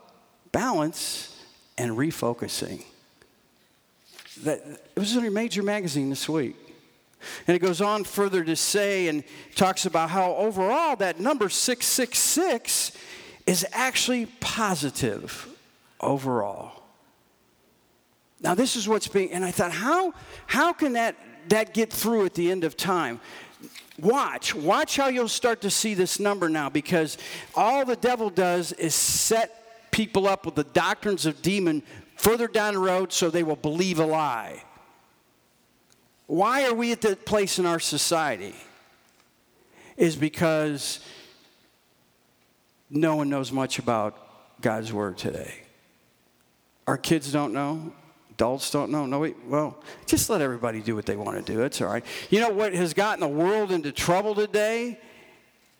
balance, 0.51 1.43
and 1.77 1.91
refocusing. 1.91 2.83
That, 4.43 4.59
it 4.95 4.99
was 4.99 5.15
in 5.15 5.25
a 5.25 5.31
major 5.31 5.63
magazine 5.63 6.09
this 6.09 6.27
week. 6.29 6.55
And 7.47 7.55
it 7.55 7.59
goes 7.59 7.81
on 7.81 8.03
further 8.03 8.43
to 8.43 8.55
say 8.55 9.07
and 9.07 9.23
talks 9.55 9.85
about 9.85 10.09
how 10.11 10.35
overall 10.35 10.95
that 10.97 11.19
number 11.19 11.49
666 11.49 12.91
is 13.47 13.65
actually 13.71 14.27
positive 14.39 15.47
overall. 15.99 16.83
Now, 18.41 18.53
this 18.53 18.75
is 18.75 18.87
what's 18.87 19.07
being, 19.07 19.31
and 19.31 19.43
I 19.43 19.49
thought, 19.49 19.71
how, 19.71 20.13
how 20.45 20.73
can 20.73 20.93
that, 20.93 21.15
that 21.49 21.73
get 21.73 21.91
through 21.91 22.25
at 22.25 22.35
the 22.35 22.51
end 22.51 22.63
of 22.63 22.77
time? 22.77 23.19
Watch, 23.99 24.53
watch 24.53 24.97
how 24.97 25.07
you'll 25.07 25.27
start 25.29 25.61
to 25.61 25.69
see 25.69 25.93
this 25.93 26.19
number 26.19 26.49
now 26.49 26.69
because 26.69 27.17
all 27.55 27.85
the 27.85 27.95
devil 27.95 28.29
does 28.29 28.73
is 28.73 28.93
set 28.93 29.91
people 29.91 30.27
up 30.27 30.45
with 30.45 30.55
the 30.55 30.65
doctrines 30.65 31.25
of 31.25 31.41
demon 31.41 31.81
further 32.17 32.47
down 32.47 32.73
the 32.73 32.79
road 32.79 33.13
so 33.13 33.29
they 33.29 33.43
will 33.43 33.55
believe 33.55 33.99
a 33.99 34.05
lie. 34.05 34.61
Why 36.27 36.65
are 36.65 36.73
we 36.73 36.91
at 36.91 37.01
that 37.01 37.25
place 37.25 37.59
in 37.59 37.65
our 37.65 37.79
society? 37.79 38.55
Is 39.95 40.15
because 40.15 40.99
no 42.89 43.15
one 43.15 43.29
knows 43.29 43.51
much 43.51 43.79
about 43.79 44.61
God's 44.61 44.91
Word 44.91 45.17
today. 45.17 45.61
Our 46.87 46.97
kids 46.97 47.31
don't 47.31 47.53
know. 47.53 47.93
Adults 48.35 48.69
don't 48.69 48.91
know. 48.91 49.05
No, 49.05 49.33
well, 49.47 49.77
just 50.05 50.29
let 50.29 50.41
everybody 50.41 50.81
do 50.81 50.93
what 50.93 51.05
they 51.05 51.15
want 51.15 51.37
to 51.37 51.53
do. 51.53 51.61
It's 51.61 51.79
all 51.79 51.87
right. 51.87 52.03
You 52.29 52.41
know 52.41 52.49
what 52.49 52.73
has 52.73 52.93
gotten 52.93 53.21
the 53.21 53.29
world 53.29 53.71
into 53.71 53.93
trouble 53.93 54.35
today? 54.35 54.99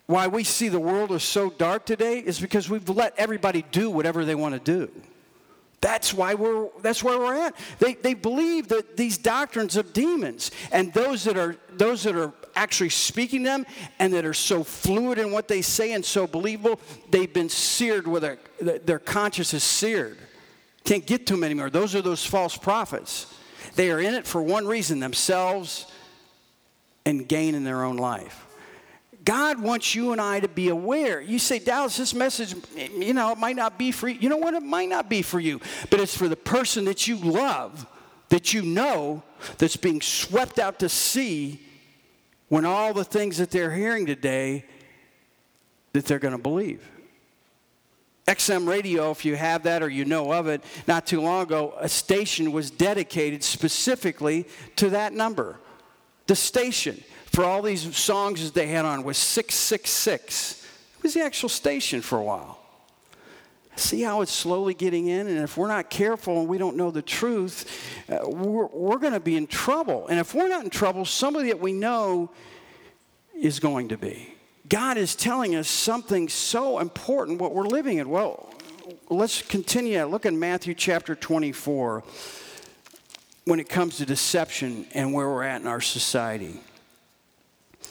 Why 0.05 0.27
we 0.27 0.45
see 0.45 0.69
the 0.69 0.79
world 0.79 1.11
is 1.11 1.23
so 1.23 1.49
dark 1.49 1.85
today 1.85 2.19
is 2.19 2.39
because 2.39 2.69
we've 2.69 2.87
let 2.87 3.13
everybody 3.17 3.65
do 3.73 3.89
whatever 3.89 4.23
they 4.23 4.35
want 4.35 4.53
to 4.53 4.61
do. 4.61 4.89
That's 5.81 6.13
why 6.13 6.35
we're 6.35 6.69
that's 6.81 7.03
where 7.03 7.19
we're 7.19 7.35
at. 7.35 7.55
They, 7.79 7.95
they 7.95 8.13
believe 8.13 8.69
that 8.69 8.95
these 8.95 9.17
doctrines 9.17 9.75
of 9.75 9.91
demons 9.91 10.51
and 10.71 10.93
those 10.93 11.25
that 11.25 11.37
are 11.37 11.57
those 11.73 12.03
that 12.03 12.15
are 12.15 12.31
actually 12.55 12.89
speaking 12.89 13.43
them 13.43 13.65
and 13.99 14.13
that 14.13 14.23
are 14.23 14.33
so 14.33 14.63
fluid 14.63 15.19
in 15.19 15.31
what 15.31 15.49
they 15.49 15.61
say 15.61 15.91
and 15.91 16.05
so 16.05 16.25
believable, 16.25 16.79
they've 17.11 17.33
been 17.33 17.49
seared 17.49 18.07
with 18.07 18.21
their 18.21 18.39
their 18.61 18.99
conscience 18.99 19.53
is 19.53 19.63
seared. 19.63 20.17
Can't 20.85 21.05
get 21.05 21.25
to 21.27 21.33
them 21.33 21.43
anymore. 21.43 21.69
Those 21.69 21.95
are 21.95 22.01
those 22.01 22.25
false 22.25 22.55
prophets. 22.55 23.33
They 23.75 23.91
are 23.91 23.99
in 23.99 24.13
it 24.13 24.25
for 24.25 24.41
one 24.41 24.67
reason 24.67 24.99
themselves 24.99 25.91
and 27.05 27.27
gain 27.27 27.55
in 27.55 27.63
their 27.63 27.83
own 27.83 27.97
life. 27.97 28.45
God 29.25 29.59
wants 29.59 29.95
you 29.95 30.11
and 30.11 30.21
I 30.21 30.39
to 30.39 30.47
be 30.47 30.69
aware. 30.69 31.19
You 31.19 31.39
say, 31.39 31.57
Dallas, 31.57 31.97
this 31.97 32.13
message, 32.13 32.55
you 32.95 33.13
know, 33.13 33.31
it 33.31 33.39
might 33.39 33.55
not 33.55 33.79
be 33.79 33.91
for 33.91 34.07
you. 34.07 34.19
You 34.19 34.29
know 34.29 34.37
what? 34.37 34.53
It 34.53 34.61
might 34.61 34.87
not 34.87 35.09
be 35.09 35.23
for 35.23 35.39
you, 35.39 35.59
but 35.89 35.99
it's 35.99 36.15
for 36.15 36.29
the 36.29 36.35
person 36.35 36.85
that 36.85 37.07
you 37.07 37.17
love, 37.17 37.87
that 38.29 38.53
you 38.53 38.61
know, 38.61 39.23
that's 39.57 39.77
being 39.77 39.99
swept 39.99 40.59
out 40.59 40.77
to 40.79 40.89
sea 40.89 41.59
when 42.49 42.65
all 42.65 42.93
the 42.93 43.03
things 43.03 43.37
that 43.39 43.49
they're 43.49 43.73
hearing 43.73 44.05
today 44.05 44.63
that 45.93 46.05
they're 46.05 46.19
going 46.19 46.35
to 46.35 46.41
believe. 46.41 46.87
XM 48.27 48.67
radio, 48.67 49.11
if 49.11 49.23
you 49.23 49.35
have 49.35 49.63
that 49.63 49.83
or 49.83 49.89
you 49.89 50.03
know 50.03 50.33
of 50.33 50.47
it, 50.47 50.63
not 50.87 51.05
too 51.05 51.21
long 51.21 51.43
ago, 51.43 51.75
a 51.79 51.87
station 51.87 52.51
was 52.51 52.71
dedicated 52.71 53.43
specifically 53.43 54.47
to 54.77 54.89
that 54.89 55.13
number. 55.13 55.59
The 56.25 56.35
station 56.35 57.03
for 57.27 57.43
all 57.43 57.61
these 57.61 57.95
songs 57.95 58.43
that 58.43 58.53
they 58.55 58.67
had 58.67 58.83
on 58.83 59.03
was 59.03 59.17
666. 59.17 60.65
It 60.97 61.03
was 61.03 61.13
the 61.13 61.21
actual 61.21 61.49
station 61.49 62.01
for 62.01 62.17
a 62.17 62.23
while. 62.23 62.59
See 63.75 64.01
how 64.01 64.21
it's 64.21 64.31
slowly 64.31 64.73
getting 64.73 65.07
in? 65.07 65.27
And 65.27 65.37
if 65.39 65.57
we're 65.57 65.67
not 65.67 65.89
careful 65.89 66.39
and 66.39 66.47
we 66.47 66.57
don't 66.57 66.77
know 66.77 66.91
the 66.91 67.01
truth, 67.01 67.65
uh, 68.09 68.19
we're, 68.27 68.67
we're 68.67 68.97
going 68.97 69.13
to 69.13 69.19
be 69.19 69.35
in 69.35 69.47
trouble. 69.47 70.07
And 70.07 70.17
if 70.17 70.33
we're 70.33 70.47
not 70.47 70.63
in 70.63 70.69
trouble, 70.69 71.03
somebody 71.05 71.49
that 71.49 71.59
we 71.59 71.73
know 71.73 72.31
is 73.37 73.59
going 73.59 73.89
to 73.89 73.97
be. 73.97 74.34
God 74.67 74.97
is 74.97 75.15
telling 75.15 75.55
us 75.55 75.67
something 75.67 76.27
so 76.27 76.79
important 76.79 77.39
what 77.39 77.53
we're 77.53 77.67
living 77.67 77.99
in. 77.99 78.09
Well, 78.09 78.49
let's 79.09 79.41
continue. 79.41 80.03
Look 80.05 80.25
in 80.25 80.39
Matthew 80.39 80.73
chapter 80.73 81.13
24 81.13 82.03
when 83.45 83.59
it 83.59 83.69
comes 83.69 83.97
to 83.97 84.05
deception 84.05 84.87
and 84.93 85.13
where 85.13 85.29
we're 85.29 85.43
at 85.43 85.61
in 85.61 85.67
our 85.67 85.81
society. 85.81 86.59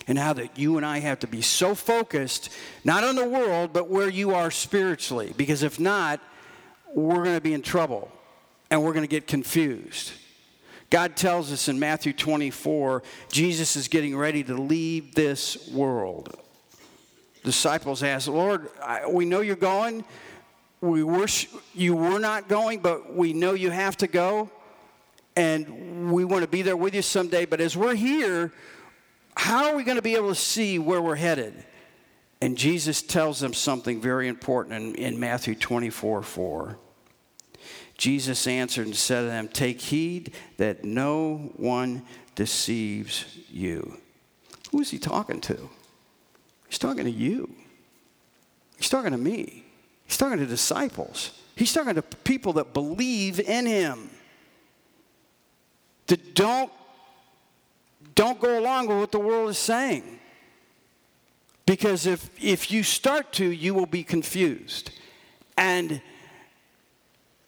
And 0.08 0.18
how 0.18 0.32
that 0.34 0.58
you 0.58 0.76
and 0.76 0.84
I 0.84 0.98
have 0.98 1.20
to 1.20 1.28
be 1.28 1.40
so 1.40 1.74
focused, 1.74 2.50
not 2.84 3.04
on 3.04 3.14
the 3.14 3.26
world, 3.26 3.72
but 3.72 3.88
where 3.88 4.08
you 4.08 4.34
are 4.34 4.50
spiritually. 4.50 5.32
Because 5.36 5.62
if 5.62 5.78
not, 5.78 6.20
we're 6.92 7.22
going 7.22 7.36
to 7.36 7.40
be 7.40 7.54
in 7.54 7.62
trouble 7.62 8.10
and 8.70 8.82
we're 8.82 8.92
going 8.92 9.04
to 9.04 9.08
get 9.08 9.28
confused. 9.28 10.12
God 10.90 11.16
tells 11.16 11.52
us 11.52 11.68
in 11.68 11.78
Matthew 11.78 12.12
24, 12.12 13.02
Jesus 13.30 13.76
is 13.76 13.86
getting 13.86 14.16
ready 14.16 14.42
to 14.44 14.54
leave 14.54 15.14
this 15.14 15.68
world 15.68 16.36
disciples 17.44 18.02
asked, 18.02 18.26
Lord, 18.26 18.68
we 19.08 19.24
know 19.24 19.40
you're 19.40 19.54
going. 19.54 20.04
We 20.80 21.02
wish 21.02 21.48
you 21.74 21.94
were 21.94 22.18
not 22.18 22.48
going, 22.48 22.80
but 22.80 23.14
we 23.14 23.32
know 23.32 23.52
you 23.52 23.70
have 23.70 23.96
to 23.98 24.06
go. 24.08 24.50
And 25.36 26.12
we 26.12 26.24
want 26.24 26.42
to 26.42 26.48
be 26.48 26.62
there 26.62 26.76
with 26.76 26.94
you 26.94 27.02
someday. 27.02 27.44
But 27.44 27.60
as 27.60 27.76
we're 27.76 27.94
here, 27.94 28.52
how 29.36 29.66
are 29.66 29.76
we 29.76 29.84
going 29.84 29.96
to 29.96 30.02
be 30.02 30.16
able 30.16 30.28
to 30.30 30.34
see 30.34 30.78
where 30.78 31.00
we're 31.00 31.16
headed? 31.16 31.64
And 32.40 32.56
Jesus 32.58 33.00
tells 33.02 33.40
them 33.40 33.54
something 33.54 34.00
very 34.00 34.28
important 34.28 34.74
in, 34.74 34.94
in 34.96 35.20
Matthew 35.20 35.54
24 35.54 36.22
4. 36.22 36.78
Jesus 37.96 38.46
answered 38.46 38.86
and 38.86 38.96
said 38.96 39.22
to 39.22 39.26
them, 39.28 39.48
Take 39.48 39.80
heed 39.80 40.34
that 40.56 40.84
no 40.84 41.52
one 41.56 42.02
deceives 42.34 43.38
you. 43.50 43.98
Who 44.72 44.80
is 44.80 44.90
he 44.90 44.98
talking 44.98 45.40
to? 45.42 45.70
He's 46.74 46.80
talking 46.80 47.04
to 47.04 47.10
you. 47.10 47.54
He's 48.76 48.88
talking 48.88 49.12
to 49.12 49.16
me. 49.16 49.62
He's 50.06 50.16
talking 50.16 50.38
to 50.38 50.46
disciples. 50.46 51.30
He's 51.54 51.72
talking 51.72 51.94
to 51.94 52.02
people 52.02 52.54
that 52.54 52.74
believe 52.74 53.38
in 53.38 53.64
him. 53.64 54.10
That 56.08 56.34
don't, 56.34 56.72
don't 58.16 58.40
go 58.40 58.58
along 58.58 58.88
with 58.88 58.98
what 58.98 59.12
the 59.12 59.20
world 59.20 59.50
is 59.50 59.58
saying. 59.58 60.18
Because 61.64 62.06
if, 62.06 62.28
if 62.42 62.72
you 62.72 62.82
start 62.82 63.32
to, 63.34 63.48
you 63.48 63.72
will 63.72 63.86
be 63.86 64.02
confused. 64.02 64.90
And 65.56 66.02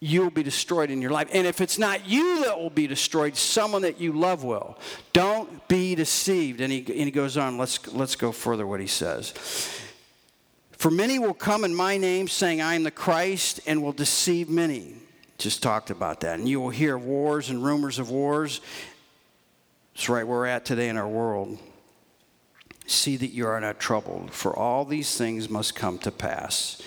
you'll 0.06 0.30
be 0.30 0.42
destroyed 0.42 0.90
in 0.90 1.02
your 1.02 1.10
life. 1.10 1.28
And 1.32 1.46
if 1.46 1.60
it's 1.60 1.78
not 1.78 2.08
you 2.08 2.44
that 2.44 2.58
will 2.58 2.70
be 2.70 2.86
destroyed, 2.86 3.36
someone 3.36 3.82
that 3.82 4.00
you 4.00 4.12
love 4.12 4.44
will. 4.44 4.78
Don't 5.12 5.66
be 5.68 5.94
deceived. 5.94 6.60
And 6.60 6.72
he, 6.72 6.78
and 6.78 6.86
he 6.88 7.10
goes 7.10 7.36
on, 7.36 7.58
let's, 7.58 7.92
let's 7.92 8.14
go 8.14 8.30
further 8.32 8.66
what 8.66 8.80
he 8.80 8.86
says. 8.86 9.32
For 10.72 10.90
many 10.90 11.18
will 11.18 11.34
come 11.34 11.64
in 11.64 11.74
my 11.74 11.96
name, 11.96 12.28
saying, 12.28 12.60
I 12.60 12.74
am 12.74 12.84
the 12.84 12.90
Christ, 12.90 13.60
and 13.66 13.82
will 13.82 13.92
deceive 13.92 14.48
many. 14.48 14.94
Just 15.38 15.62
talked 15.62 15.90
about 15.90 16.20
that. 16.20 16.38
And 16.38 16.48
you 16.48 16.60
will 16.60 16.70
hear 16.70 16.96
wars 16.96 17.50
and 17.50 17.64
rumors 17.64 17.98
of 17.98 18.10
wars. 18.10 18.60
It's 19.94 20.08
right 20.08 20.26
where 20.26 20.38
we're 20.38 20.46
at 20.46 20.64
today 20.64 20.88
in 20.88 20.96
our 20.96 21.08
world. 21.08 21.58
See 22.86 23.16
that 23.16 23.28
you 23.28 23.46
are 23.48 23.60
not 23.60 23.80
troubled, 23.80 24.30
for 24.30 24.56
all 24.56 24.84
these 24.84 25.16
things 25.16 25.48
must 25.48 25.74
come 25.74 25.98
to 25.98 26.12
pass, 26.12 26.80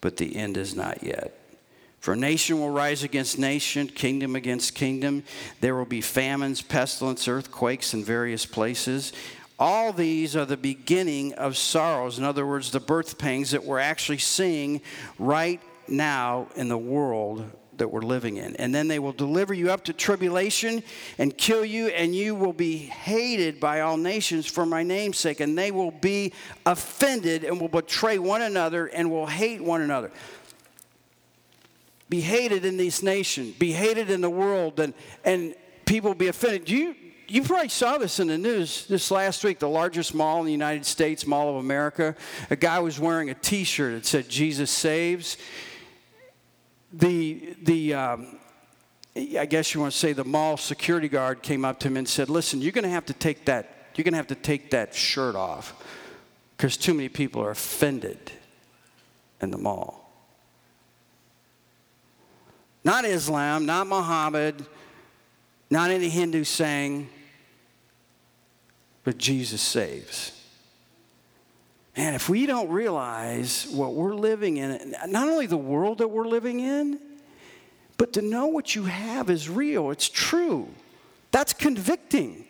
but 0.00 0.16
the 0.16 0.34
end 0.34 0.56
is 0.56 0.74
not 0.74 1.04
yet. 1.04 1.43
For 2.04 2.14
nation 2.14 2.60
will 2.60 2.68
rise 2.68 3.02
against 3.02 3.38
nation, 3.38 3.86
kingdom 3.86 4.36
against 4.36 4.74
kingdom. 4.74 5.24
There 5.62 5.74
will 5.74 5.86
be 5.86 6.02
famines, 6.02 6.60
pestilence, 6.60 7.26
earthquakes 7.26 7.94
in 7.94 8.04
various 8.04 8.44
places. 8.44 9.14
All 9.58 9.90
these 9.90 10.36
are 10.36 10.44
the 10.44 10.58
beginning 10.58 11.32
of 11.32 11.56
sorrows. 11.56 12.18
In 12.18 12.24
other 12.24 12.46
words, 12.46 12.70
the 12.70 12.78
birth 12.78 13.16
pangs 13.16 13.52
that 13.52 13.64
we're 13.64 13.78
actually 13.78 14.18
seeing 14.18 14.82
right 15.18 15.62
now 15.88 16.48
in 16.56 16.68
the 16.68 16.76
world 16.76 17.50
that 17.78 17.88
we're 17.88 18.02
living 18.02 18.36
in. 18.36 18.54
And 18.56 18.74
then 18.74 18.86
they 18.86 18.98
will 18.98 19.12
deliver 19.12 19.54
you 19.54 19.70
up 19.70 19.84
to 19.84 19.94
tribulation 19.94 20.82
and 21.16 21.34
kill 21.34 21.64
you, 21.64 21.86
and 21.86 22.14
you 22.14 22.34
will 22.34 22.52
be 22.52 22.76
hated 22.76 23.58
by 23.60 23.80
all 23.80 23.96
nations 23.96 24.44
for 24.44 24.66
my 24.66 24.82
name's 24.82 25.16
sake. 25.16 25.40
And 25.40 25.56
they 25.56 25.70
will 25.70 25.90
be 25.90 26.34
offended 26.66 27.44
and 27.44 27.58
will 27.58 27.68
betray 27.68 28.18
one 28.18 28.42
another 28.42 28.88
and 28.88 29.10
will 29.10 29.26
hate 29.26 29.62
one 29.62 29.80
another 29.80 30.12
be 32.08 32.20
hated 32.20 32.64
in 32.64 32.76
this 32.76 33.02
nation, 33.02 33.54
be 33.58 33.72
hated 33.72 34.10
in 34.10 34.20
the 34.20 34.30
world, 34.30 34.78
and, 34.80 34.94
and 35.24 35.54
people 35.86 36.14
be 36.14 36.28
offended. 36.28 36.68
You, 36.68 36.94
you 37.28 37.42
probably 37.42 37.68
saw 37.68 37.98
this 37.98 38.20
in 38.20 38.28
the 38.28 38.38
news 38.38 38.86
this 38.86 39.10
last 39.10 39.42
week, 39.44 39.58
the 39.58 39.68
largest 39.68 40.14
mall 40.14 40.40
in 40.40 40.46
the 40.46 40.52
United 40.52 40.84
States, 40.84 41.26
Mall 41.26 41.50
of 41.50 41.56
America. 41.56 42.14
A 42.50 42.56
guy 42.56 42.78
was 42.78 43.00
wearing 43.00 43.30
a 43.30 43.34
t 43.34 43.64
shirt 43.64 43.94
that 43.94 44.06
said, 44.06 44.28
Jesus 44.28 44.70
saves. 44.70 45.36
The, 46.92 47.56
the, 47.62 47.94
um, 47.94 48.38
I 49.16 49.46
guess 49.46 49.74
you 49.74 49.80
want 49.80 49.92
to 49.92 49.98
say 49.98 50.12
the 50.12 50.24
mall 50.24 50.56
security 50.56 51.08
guard 51.08 51.42
came 51.42 51.64
up 51.64 51.80
to 51.80 51.88
him 51.88 51.96
and 51.96 52.08
said, 52.08 52.28
Listen, 52.28 52.60
you're 52.60 52.72
going 52.72 52.84
to 52.84 52.90
have 52.90 53.06
to 53.06 53.14
take 53.14 53.46
that, 53.46 53.88
you're 53.94 54.04
going 54.04 54.12
to 54.12 54.18
have 54.18 54.28
to 54.28 54.34
take 54.34 54.70
that 54.70 54.94
shirt 54.94 55.34
off 55.34 55.74
because 56.56 56.76
too 56.76 56.94
many 56.94 57.08
people 57.08 57.42
are 57.42 57.50
offended 57.50 58.32
in 59.40 59.50
the 59.50 59.58
mall. 59.58 60.03
Not 62.84 63.04
Islam, 63.04 63.66
not 63.66 63.86
Muhammad, 63.86 64.64
not 65.70 65.90
any 65.90 66.08
Hindu 66.08 66.44
saying, 66.44 67.08
but 69.02 69.18
Jesus 69.18 69.62
saves. 69.62 70.32
And 71.96 72.14
if 72.14 72.28
we 72.28 72.46
don't 72.46 72.68
realize 72.70 73.66
what 73.70 73.94
we're 73.94 74.14
living 74.14 74.58
in, 74.58 74.94
not 75.08 75.28
only 75.28 75.46
the 75.46 75.56
world 75.56 75.98
that 75.98 76.08
we're 76.08 76.26
living 76.26 76.60
in, 76.60 76.98
But 77.96 78.12
to 78.14 78.22
know 78.22 78.46
what 78.46 78.74
you 78.74 78.84
have 78.84 79.30
is 79.30 79.48
real, 79.48 79.90
it's 79.90 80.08
true. 80.08 80.68
That's 81.30 81.52
convicting. 81.52 82.44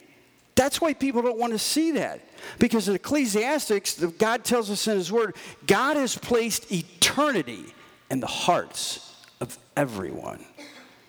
That's 0.55 0.81
why 0.81 0.95
people 0.95 1.23
don't 1.23 1.39
want 1.39 1.53
to 1.53 1.59
see 1.59 1.93
that. 1.93 2.21
Because 2.59 2.89
in 2.89 2.95
Ecclesiastes, 2.95 4.05
God 4.19 4.45
tells 4.45 4.71
us 4.71 4.87
in 4.87 4.97
His 4.97 5.11
Word, 5.11 5.37
God 5.67 5.97
has 5.97 6.17
placed 6.17 6.71
eternity 6.71 7.65
in 8.11 8.21
the 8.21 8.27
hearts 8.27 9.04
of 9.45 9.59
everyone. 9.77 10.43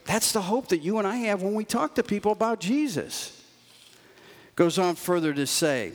That's 0.03 0.33
the 0.33 0.41
hope 0.41 0.67
that 0.67 0.79
you 0.79 0.99
and 0.99 1.07
I 1.07 1.15
have 1.27 1.41
when 1.41 1.55
we 1.55 1.63
talk 1.63 1.95
to 1.95 2.03
people 2.03 2.31
about 2.31 2.59
Jesus. 2.59 3.41
Goes 4.55 4.77
on 4.77 4.95
further 4.95 5.33
to 5.33 5.47
say, 5.47 5.93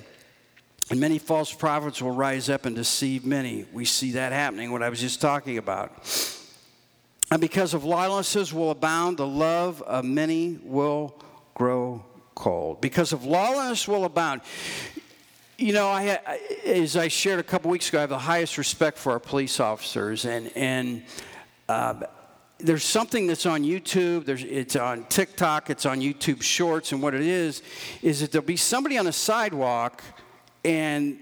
and 0.90 0.98
many 0.98 1.18
false 1.18 1.52
prophets 1.52 2.02
will 2.02 2.10
rise 2.10 2.48
up 2.48 2.66
and 2.66 2.74
deceive 2.74 3.24
many. 3.24 3.66
We 3.72 3.84
see 3.84 4.12
that 4.12 4.32
happening, 4.32 4.72
what 4.72 4.82
I 4.82 4.88
was 4.88 5.00
just 5.00 5.20
talking 5.20 5.58
about. 5.58 5.92
And 7.30 7.40
because 7.40 7.74
of 7.74 7.84
lawlessness 7.84 8.52
will 8.52 8.70
abound, 8.70 9.18
the 9.18 9.26
love 9.26 9.82
of 9.82 10.04
many 10.04 10.58
will 10.64 11.14
grow 11.54 12.04
cold. 12.34 12.80
Because 12.80 13.12
of 13.12 13.24
lawlessness 13.24 13.86
will 13.86 14.04
abound. 14.04 14.40
You 15.56 15.74
know, 15.74 15.88
I, 15.88 16.18
as 16.64 16.96
I 16.96 17.08
shared 17.08 17.38
a 17.38 17.44
couple 17.44 17.70
weeks 17.70 17.90
ago, 17.90 17.98
I 17.98 18.00
have 18.00 18.10
the 18.10 18.18
highest 18.18 18.56
respect 18.56 18.96
for 18.96 19.12
our 19.12 19.20
police 19.20 19.60
officers, 19.60 20.24
and 20.24 20.50
and 20.56 21.04
uh, 21.68 22.02
there's 22.62 22.84
something 22.84 23.26
that's 23.26 23.46
on 23.46 23.62
YouTube. 23.62 24.24
There's 24.24 24.44
it's 24.44 24.76
on 24.76 25.04
TikTok. 25.04 25.70
It's 25.70 25.86
on 25.86 26.00
YouTube 26.00 26.42
Shorts, 26.42 26.92
and 26.92 27.02
what 27.02 27.14
it 27.14 27.22
is 27.22 27.62
is 28.02 28.20
that 28.20 28.32
there'll 28.32 28.46
be 28.46 28.56
somebody 28.56 28.98
on 28.98 29.06
a 29.06 29.12
sidewalk, 29.12 30.02
and 30.64 31.18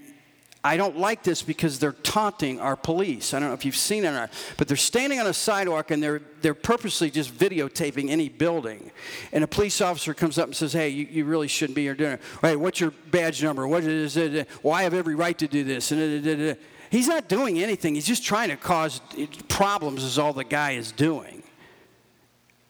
I 0.61 0.75
don't 0.75 0.97
like 0.97 1.23
this 1.23 1.41
because 1.41 1.79
they're 1.79 1.93
taunting 1.93 2.59
our 2.59 2.75
police. 2.75 3.33
I 3.33 3.39
don't 3.39 3.47
know 3.47 3.53
if 3.53 3.63
you've 3.63 3.77
seen 3.77 4.03
it 4.03 4.09
or 4.09 4.11
not, 4.11 4.33
but 4.57 4.67
they're 4.67 4.75
standing 4.75 5.19
on 5.19 5.27
a 5.27 5.33
sidewalk 5.33 5.89
and 5.89 6.03
they're, 6.03 6.21
they're 6.41 6.53
purposely 6.53 7.09
just 7.09 7.33
videotaping 7.33 8.09
any 8.09 8.27
building. 8.27 8.91
And 9.31 9.41
a 9.41 9.47
police 9.47 9.79
officer 9.79 10.13
comes 10.13 10.37
up 10.37 10.47
and 10.47 10.55
says, 10.55 10.73
Hey, 10.73 10.89
you, 10.89 11.07
you 11.09 11.23
really 11.23 11.47
shouldn't 11.47 11.77
be 11.77 11.83
here 11.83 11.95
doing 11.95 12.13
it. 12.13 12.21
Hey, 12.41 12.57
what's 12.57 12.81
your 12.81 12.91
badge 13.09 13.41
number? 13.41 13.69
What 13.69 13.85
is 13.85 14.17
it? 14.17 14.49
Well, 14.61 14.73
I 14.73 14.83
have 14.83 14.93
every 14.93 15.15
right 15.15 15.37
to 15.37 15.47
do 15.47 15.63
this. 15.63 15.93
And 15.93 16.57
he's 16.89 17.07
not 17.07 17.27
doing 17.27 17.59
anything, 17.59 17.95
he's 17.95 18.07
just 18.07 18.23
trying 18.23 18.49
to 18.49 18.57
cause 18.57 19.01
problems, 19.47 20.03
is 20.03 20.17
all 20.17 20.33
the 20.33 20.43
guy 20.43 20.71
is 20.71 20.91
doing. 20.91 21.43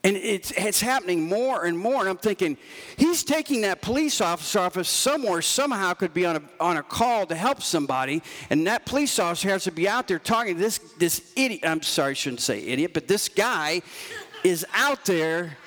And 0.01 0.15
it's, 0.15 0.51
it's 0.51 0.79
happening 0.79 1.27
more 1.27 1.65
and 1.65 1.77
more. 1.77 1.99
And 1.99 2.07
I'm 2.07 2.17
thinking, 2.17 2.57
he's 2.95 3.21
taking 3.21 3.61
that 3.61 3.81
police 3.81 4.21
officer 4.21 4.59
off 4.59 4.77
of 4.77 4.87
somewhere, 4.87 5.41
somehow 5.41 5.93
could 5.93 6.13
be 6.13 6.25
on 6.25 6.37
a, 6.37 6.41
on 6.59 6.77
a 6.77 6.83
call 6.83 7.25
to 7.25 7.35
help 7.35 7.61
somebody. 7.61 8.23
And 8.49 8.65
that 8.65 8.85
police 8.85 9.19
officer 9.19 9.49
has 9.49 9.65
to 9.65 9.71
be 9.71 9.89
out 9.89 10.07
there 10.07 10.17
talking 10.17 10.55
to 10.55 10.59
this, 10.59 10.77
this 10.97 11.33
idiot. 11.35 11.61
I'm 11.65 11.81
sorry, 11.81 12.11
I 12.11 12.13
shouldn't 12.13 12.39
say 12.39 12.61
idiot, 12.61 12.93
but 12.93 13.09
this 13.09 13.27
guy 13.27 13.81
is 14.45 14.65
out 14.73 15.03
there. 15.03 15.57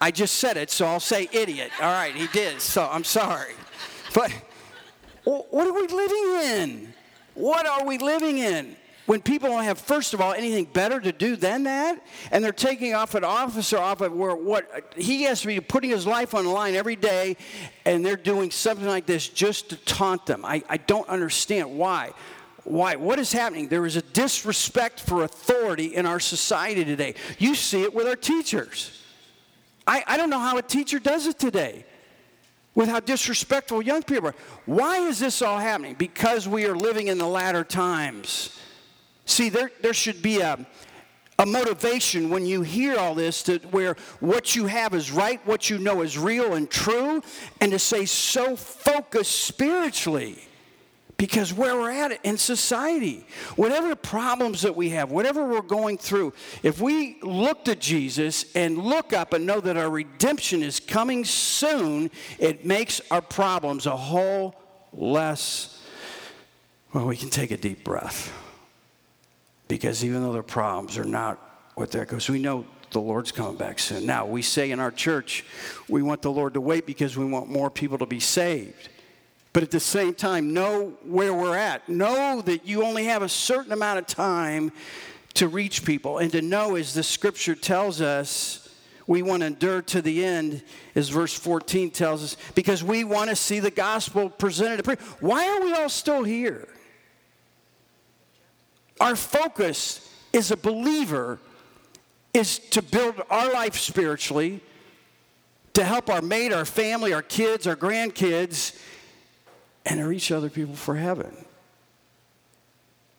I 0.00 0.10
just 0.10 0.38
said 0.38 0.56
it, 0.56 0.70
so 0.70 0.84
I'll 0.84 0.98
say 0.98 1.28
idiot. 1.32 1.70
All 1.80 1.92
right, 1.92 2.14
he 2.14 2.26
did, 2.26 2.60
so 2.60 2.88
I'm 2.90 3.04
sorry. 3.04 3.54
But 4.12 4.32
what 5.22 5.68
are 5.68 5.72
we 5.72 5.86
living 5.86 6.50
in? 6.60 6.94
What 7.36 7.66
are 7.66 7.84
we 7.86 7.98
living 7.98 8.38
in? 8.38 8.76
when 9.06 9.20
people 9.20 9.48
don't 9.48 9.64
have, 9.64 9.78
first 9.78 10.14
of 10.14 10.20
all, 10.20 10.32
anything 10.32 10.64
better 10.64 11.00
to 11.00 11.12
do 11.12 11.36
than 11.36 11.62
that, 11.62 12.04
and 12.32 12.44
they're 12.44 12.52
taking 12.52 12.92
off 12.92 13.14
an 13.14 13.24
officer 13.24 13.78
off 13.78 14.00
of 14.00 14.12
where 14.12 14.34
what 14.34 14.92
he 14.96 15.22
has 15.22 15.40
to 15.40 15.46
be 15.46 15.60
putting 15.60 15.90
his 15.90 16.06
life 16.06 16.34
on 16.34 16.44
the 16.44 16.50
line 16.50 16.74
every 16.74 16.96
day, 16.96 17.36
and 17.84 18.04
they're 18.04 18.16
doing 18.16 18.50
something 18.50 18.86
like 18.86 19.06
this 19.06 19.28
just 19.28 19.70
to 19.70 19.76
taunt 19.76 20.26
them. 20.26 20.44
I, 20.44 20.62
I 20.68 20.76
don't 20.76 21.08
understand 21.08 21.78
why. 21.78 22.12
Why? 22.64 22.96
What 22.96 23.20
is 23.20 23.32
happening? 23.32 23.68
There 23.68 23.86
is 23.86 23.94
a 23.94 24.02
disrespect 24.02 24.98
for 24.98 25.22
authority 25.22 25.94
in 25.94 26.04
our 26.04 26.18
society 26.18 26.84
today. 26.84 27.14
You 27.38 27.54
see 27.54 27.82
it 27.82 27.94
with 27.94 28.08
our 28.08 28.16
teachers. 28.16 29.04
I, 29.86 30.02
I 30.04 30.16
don't 30.16 30.30
know 30.30 30.40
how 30.40 30.58
a 30.58 30.62
teacher 30.62 30.98
does 30.98 31.28
it 31.28 31.38
today 31.38 31.84
with 32.76 32.88
how 32.88 33.00
disrespectful 33.00 33.82
young 33.82 34.04
people 34.04 34.28
are. 34.28 34.34
Why 34.66 34.98
is 34.98 35.18
this 35.18 35.42
all 35.42 35.58
happening? 35.58 35.96
Because 35.98 36.46
we 36.46 36.66
are 36.66 36.76
living 36.76 37.08
in 37.08 37.18
the 37.18 37.26
latter 37.26 37.64
times. 37.64 38.56
See, 39.24 39.48
there, 39.48 39.72
there 39.82 39.94
should 39.94 40.22
be 40.22 40.40
a, 40.40 40.64
a 41.38 41.46
motivation 41.46 42.30
when 42.30 42.46
you 42.46 42.62
hear 42.62 42.96
all 42.96 43.16
this 43.16 43.42
to 43.44 43.58
where 43.70 43.96
what 44.20 44.54
you 44.54 44.66
have 44.66 44.94
is 44.94 45.10
right, 45.10 45.44
what 45.44 45.68
you 45.68 45.78
know 45.78 46.02
is 46.02 46.16
real 46.16 46.54
and 46.54 46.70
true, 46.70 47.22
and 47.60 47.72
to 47.72 47.78
say 47.78 48.04
so 48.04 48.54
focused 48.54 49.40
spiritually. 49.46 50.46
Because 51.16 51.52
where 51.52 51.74
we're 51.76 51.90
at 51.90 52.24
in 52.24 52.36
society, 52.36 53.26
whatever 53.56 53.94
problems 53.94 54.62
that 54.62 54.76
we 54.76 54.90
have, 54.90 55.10
whatever 55.10 55.46
we're 55.46 55.62
going 55.62 55.96
through, 55.96 56.34
if 56.62 56.78
we 56.78 57.18
look 57.22 57.68
at 57.68 57.80
Jesus 57.80 58.54
and 58.54 58.76
look 58.76 59.14
up 59.14 59.32
and 59.32 59.46
know 59.46 59.60
that 59.60 59.78
our 59.78 59.88
redemption 59.88 60.62
is 60.62 60.78
coming 60.78 61.24
soon, 61.24 62.10
it 62.38 62.66
makes 62.66 63.00
our 63.10 63.22
problems 63.22 63.86
a 63.86 63.96
whole 63.96 64.54
less, 64.92 65.82
well, 66.92 67.06
we 67.06 67.16
can 67.16 67.30
take 67.30 67.50
a 67.50 67.56
deep 67.56 67.82
breath. 67.82 68.32
Because 69.68 70.04
even 70.04 70.22
though 70.22 70.32
their 70.32 70.42
problems 70.42 70.98
are 70.98 71.04
not 71.04 71.38
what 71.76 71.90
they're, 71.90 72.04
because 72.04 72.28
we 72.28 72.38
know 72.38 72.66
the 72.90 73.00
Lord's 73.00 73.32
coming 73.32 73.56
back 73.56 73.78
soon. 73.78 74.06
Now, 74.06 74.26
we 74.26 74.42
say 74.42 74.70
in 74.70 74.80
our 74.80 74.90
church, 74.90 75.44
we 75.88 76.02
want 76.02 76.22
the 76.22 76.30
Lord 76.30 76.54
to 76.54 76.60
wait 76.60 76.86
because 76.86 77.16
we 77.16 77.24
want 77.24 77.48
more 77.48 77.70
people 77.70 77.98
to 77.98 78.06
be 78.06 78.20
saved. 78.20 78.90
But 79.56 79.62
at 79.62 79.70
the 79.70 79.80
same 79.80 80.12
time, 80.12 80.52
know 80.52 80.92
where 81.02 81.32
we're 81.32 81.56
at. 81.56 81.88
Know 81.88 82.42
that 82.42 82.66
you 82.66 82.82
only 82.82 83.06
have 83.06 83.22
a 83.22 83.28
certain 83.30 83.72
amount 83.72 83.98
of 83.98 84.06
time 84.06 84.70
to 85.32 85.48
reach 85.48 85.82
people. 85.82 86.18
And 86.18 86.30
to 86.32 86.42
know, 86.42 86.76
as 86.76 86.92
the 86.92 87.02
scripture 87.02 87.54
tells 87.54 88.02
us, 88.02 88.68
we 89.06 89.22
want 89.22 89.40
to 89.40 89.46
endure 89.46 89.80
to 89.80 90.02
the 90.02 90.22
end, 90.22 90.62
as 90.94 91.08
verse 91.08 91.32
14 91.32 91.90
tells 91.90 92.22
us, 92.22 92.36
because 92.54 92.84
we 92.84 93.02
want 93.02 93.30
to 93.30 93.34
see 93.34 93.58
the 93.58 93.70
gospel 93.70 94.28
presented. 94.28 94.84
Why 95.20 95.48
are 95.48 95.62
we 95.62 95.72
all 95.72 95.88
still 95.88 96.22
here? 96.22 96.68
Our 99.00 99.16
focus 99.16 100.06
as 100.34 100.50
a 100.50 100.56
believer 100.58 101.38
is 102.34 102.58
to 102.58 102.82
build 102.82 103.22
our 103.30 103.50
life 103.54 103.78
spiritually, 103.78 104.60
to 105.72 105.82
help 105.82 106.10
our 106.10 106.20
mate, 106.20 106.52
our 106.52 106.66
family, 106.66 107.14
our 107.14 107.22
kids, 107.22 107.66
our 107.66 107.74
grandkids, 107.74 108.78
and 109.86 110.00
to 110.00 110.06
reach 110.06 110.32
other 110.32 110.50
people 110.50 110.74
for 110.74 110.96
heaven. 110.96 111.34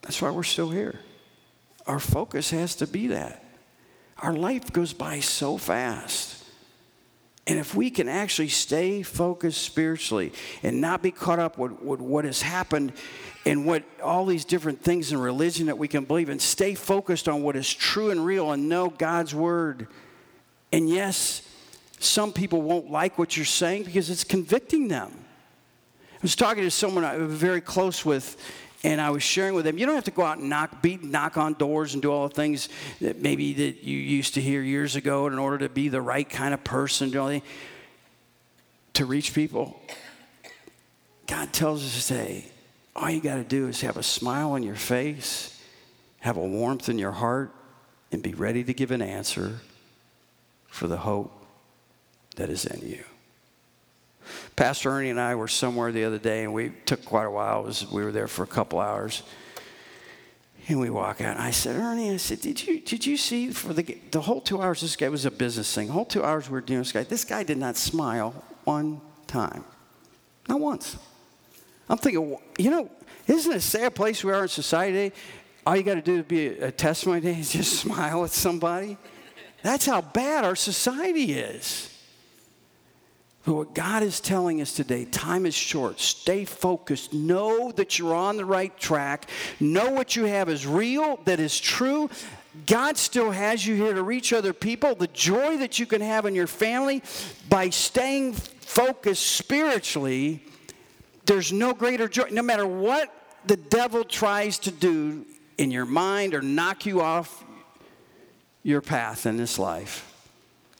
That's 0.01 0.21
why 0.21 0.29
we're 0.29 0.43
still 0.43 0.69
here. 0.69 0.99
Our 1.87 1.99
focus 1.99 2.51
has 2.51 2.75
to 2.75 2.87
be 2.87 3.07
that. 3.07 3.43
Our 4.19 4.33
life 4.33 4.73
goes 4.73 4.93
by 4.93 5.21
so 5.21 5.57
fast. 5.57 6.43
And 7.45 7.57
if 7.57 7.73
we 7.73 7.89
can 7.89 8.09
actually 8.09 8.49
stay 8.49 9.01
focused 9.03 9.61
spiritually 9.61 10.33
and 10.63 10.81
not 10.81 11.01
be 11.01 11.11
caught 11.11 11.39
up 11.39 11.57
with, 11.57 11.81
with, 11.81 12.01
what 12.01 12.25
has 12.25 12.41
happened 12.41 12.91
and 13.45 13.65
what 13.65 13.83
all 14.03 14.25
these 14.25 14.43
different 14.43 14.81
things 14.81 15.13
in 15.13 15.17
religion 15.17 15.67
that 15.67 15.77
we 15.77 15.87
can 15.87 16.03
believe 16.03 16.27
and 16.27 16.41
stay 16.41 16.75
focused 16.75 17.29
on 17.29 17.43
what 17.43 17.55
is 17.55 17.73
true 17.73 18.09
and 18.09 18.25
real 18.25 18.51
and 18.51 18.67
know 18.67 18.89
God's 18.89 19.33
word. 19.33 19.87
And 20.73 20.89
yes, 20.89 21.41
some 21.99 22.33
people 22.33 22.61
won't 22.61 22.91
like 22.91 23.17
what 23.17 23.37
you're 23.37 23.45
saying 23.45 23.83
because 23.83 24.09
it's 24.09 24.25
convicting 24.25 24.89
them. 24.89 25.13
I 26.17 26.19
was 26.23 26.35
talking 26.35 26.63
to 26.63 26.71
someone 26.71 27.05
I 27.05 27.17
was 27.17 27.33
very 27.33 27.61
close 27.61 28.03
with 28.03 28.37
and 28.83 29.01
I 29.01 29.09
was 29.09 29.23
sharing 29.23 29.53
with 29.55 29.65
them, 29.65 29.77
you 29.77 29.85
don't 29.85 29.95
have 29.95 30.03
to 30.05 30.11
go 30.11 30.23
out 30.23 30.37
and 30.37 30.49
knock, 30.49 30.81
beat, 30.81 31.03
knock 31.03 31.37
on 31.37 31.53
doors 31.53 31.93
and 31.93 32.01
do 32.01 32.11
all 32.11 32.27
the 32.27 32.33
things 32.33 32.69
that 33.01 33.19
maybe 33.19 33.53
that 33.53 33.83
you 33.83 33.97
used 33.97 34.35
to 34.35 34.41
hear 34.41 34.61
years 34.61 34.95
ago 34.95 35.27
in 35.27 35.39
order 35.39 35.57
to 35.59 35.69
be 35.69 35.89
the 35.89 36.01
right 36.01 36.29
kind 36.29 36.53
of 36.53 36.63
person, 36.63 37.11
to 38.93 39.05
reach 39.05 39.33
people. 39.33 39.79
God 41.25 41.51
tells 41.53 41.83
us 41.83 42.07
today, 42.07 42.45
all 42.95 43.09
you 43.09 43.21
got 43.21 43.35
to 43.35 43.43
do 43.43 43.67
is 43.67 43.81
have 43.81 43.97
a 43.97 44.03
smile 44.03 44.51
on 44.51 44.63
your 44.63 44.75
face, 44.75 45.61
have 46.19 46.37
a 46.37 46.47
warmth 46.47 46.87
in 46.87 46.97
your 46.97 47.11
heart, 47.11 47.53
and 48.11 48.23
be 48.23 48.33
ready 48.33 48.63
to 48.63 48.73
give 48.73 48.91
an 48.91 49.01
answer 49.01 49.59
for 50.67 50.87
the 50.87 50.97
hope 50.97 51.45
that 52.37 52.49
is 52.49 52.65
in 52.65 52.87
you. 52.87 53.03
Pastor 54.57 54.89
Ernie 54.89 55.11
and 55.11 55.19
I 55.19 55.35
were 55.35 55.47
somewhere 55.47 55.91
the 55.91 56.03
other 56.03 56.17
day, 56.17 56.43
and 56.43 56.51
we 56.51 56.71
took 56.85 57.05
quite 57.05 57.25
a 57.25 57.31
while. 57.31 57.63
Was, 57.63 57.89
we 57.89 58.03
were 58.03 58.11
there 58.11 58.27
for 58.27 58.41
a 58.41 58.47
couple 58.47 58.79
hours. 58.79 59.21
And 60.67 60.79
we 60.79 60.89
walk 60.89 61.21
out, 61.21 61.37
and 61.37 61.39
I 61.39 61.51
said, 61.51 61.77
Ernie, 61.77 62.11
I 62.11 62.17
said, 62.17 62.41
did 62.41 62.65
you, 62.65 62.81
did 62.81 63.05
you 63.05 63.17
see 63.17 63.51
for 63.51 63.71
the, 63.71 63.83
the 64.11 64.19
whole 64.19 64.41
two 64.41 64.61
hours, 64.61 64.81
this 64.81 64.95
guy 64.95 65.09
was 65.09 65.25
a 65.25 65.31
business 65.31 65.73
thing. 65.73 65.87
The 65.87 65.93
whole 65.93 66.05
two 66.05 66.23
hours 66.23 66.49
we 66.49 66.53
were 66.53 66.61
doing 66.61 66.79
this 66.79 66.91
guy, 66.91 67.03
this 67.03 67.23
guy 67.23 67.43
did 67.43 67.59
not 67.59 67.77
smile 67.77 68.31
one 68.63 68.99
time. 69.27 69.63
Not 70.49 70.59
once. 70.59 70.97
I'm 71.87 71.99
thinking, 71.99 72.35
you 72.57 72.71
know, 72.71 72.89
isn't 73.27 73.51
it 73.51 73.55
a 73.57 73.61
sad 73.61 73.93
place 73.93 74.23
we 74.23 74.33
are 74.33 74.41
in 74.41 74.49
society? 74.49 75.13
All 75.67 75.75
you 75.75 75.83
got 75.83 75.95
to 75.95 76.01
do 76.01 76.17
to 76.17 76.23
be 76.23 76.47
a, 76.47 76.67
a 76.67 76.71
testimony 76.71 77.27
is 77.39 77.51
just 77.53 77.79
smile 77.79 78.23
at 78.25 78.31
somebody. 78.31 78.97
That's 79.61 79.85
how 79.85 80.01
bad 80.01 80.43
our 80.43 80.55
society 80.55 81.33
is. 81.33 81.93
But 83.47 83.53
what 83.53 83.73
God 83.73 84.03
is 84.03 84.19
telling 84.19 84.59
us 84.59 84.73
today, 84.73 85.05
time 85.05 85.45
is 85.45 85.55
short. 85.55 86.01
Stay 86.01 86.43
focused. 86.43 87.13
Know 87.13 87.71
that 87.71 87.97
you're 87.97 88.13
on 88.13 88.35
the 88.35 88.43
right 88.43 88.77
track. 88.77 89.29
Know 89.61 89.89
what 89.89 90.17
you 90.17 90.25
have 90.25 90.49
is 90.49 90.67
real, 90.67 91.21
that 91.23 91.39
is 91.39 91.57
true. 91.57 92.09
God 92.65 92.97
still 92.97 93.31
has 93.31 93.65
you 93.65 93.75
here 93.75 93.93
to 93.93 94.03
reach 94.03 94.33
other 94.33 94.51
people. 94.51 94.95
The 94.95 95.07
joy 95.07 95.55
that 95.59 95.79
you 95.79 95.85
can 95.85 96.01
have 96.01 96.25
in 96.25 96.35
your 96.35 96.45
family 96.45 97.01
by 97.47 97.69
staying 97.69 98.33
focused 98.33 99.25
spiritually, 99.25 100.43
there's 101.23 101.53
no 101.53 101.73
greater 101.73 102.09
joy. 102.09 102.27
No 102.29 102.41
matter 102.41 102.67
what 102.67 103.13
the 103.45 103.55
devil 103.55 104.03
tries 104.03 104.59
to 104.59 104.71
do 104.71 105.25
in 105.57 105.71
your 105.71 105.85
mind 105.85 106.33
or 106.33 106.41
knock 106.41 106.85
you 106.85 106.99
off 106.99 107.45
your 108.61 108.81
path 108.81 109.25
in 109.25 109.37
this 109.37 109.57
life, 109.57 110.27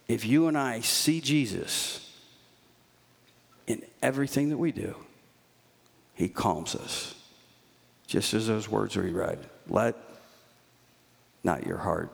if 0.10 0.26
you 0.26 0.48
and 0.50 0.58
I 0.58 0.82
see 0.82 1.22
Jesus 1.22 2.04
in 3.68 3.84
everything 4.02 4.50
that 4.50 4.58
we 4.58 4.72
do, 4.72 4.96
he 6.14 6.30
calms 6.30 6.76
us. 6.76 7.14
Just 8.08 8.34
as 8.34 8.48
those 8.48 8.70
words 8.70 8.96
we 8.96 9.12
read. 9.12 9.38
Let 9.68 9.96
not 11.44 11.68
your 11.68 11.78
heart 11.78 12.10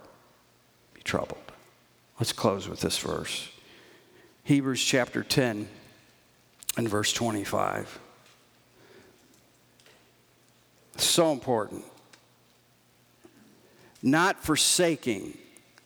be 0.94 1.02
troubled. 1.02 1.40
Let's 2.20 2.34
close 2.34 2.68
with 2.68 2.82
this 2.82 2.98
verse. 2.98 3.50
Hebrews 4.44 4.84
chapter 4.84 5.24
10 5.24 5.68
and 6.78 6.90
verse 6.90 7.14
25. 7.14 8.00
So 10.98 11.32
important. 11.32 11.86
Not 14.02 14.44
forsaking 14.44 15.38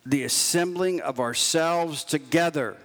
the 0.06 0.24
assembling 0.24 1.02
of 1.02 1.20
ourselves 1.20 2.04
together, 2.04 2.78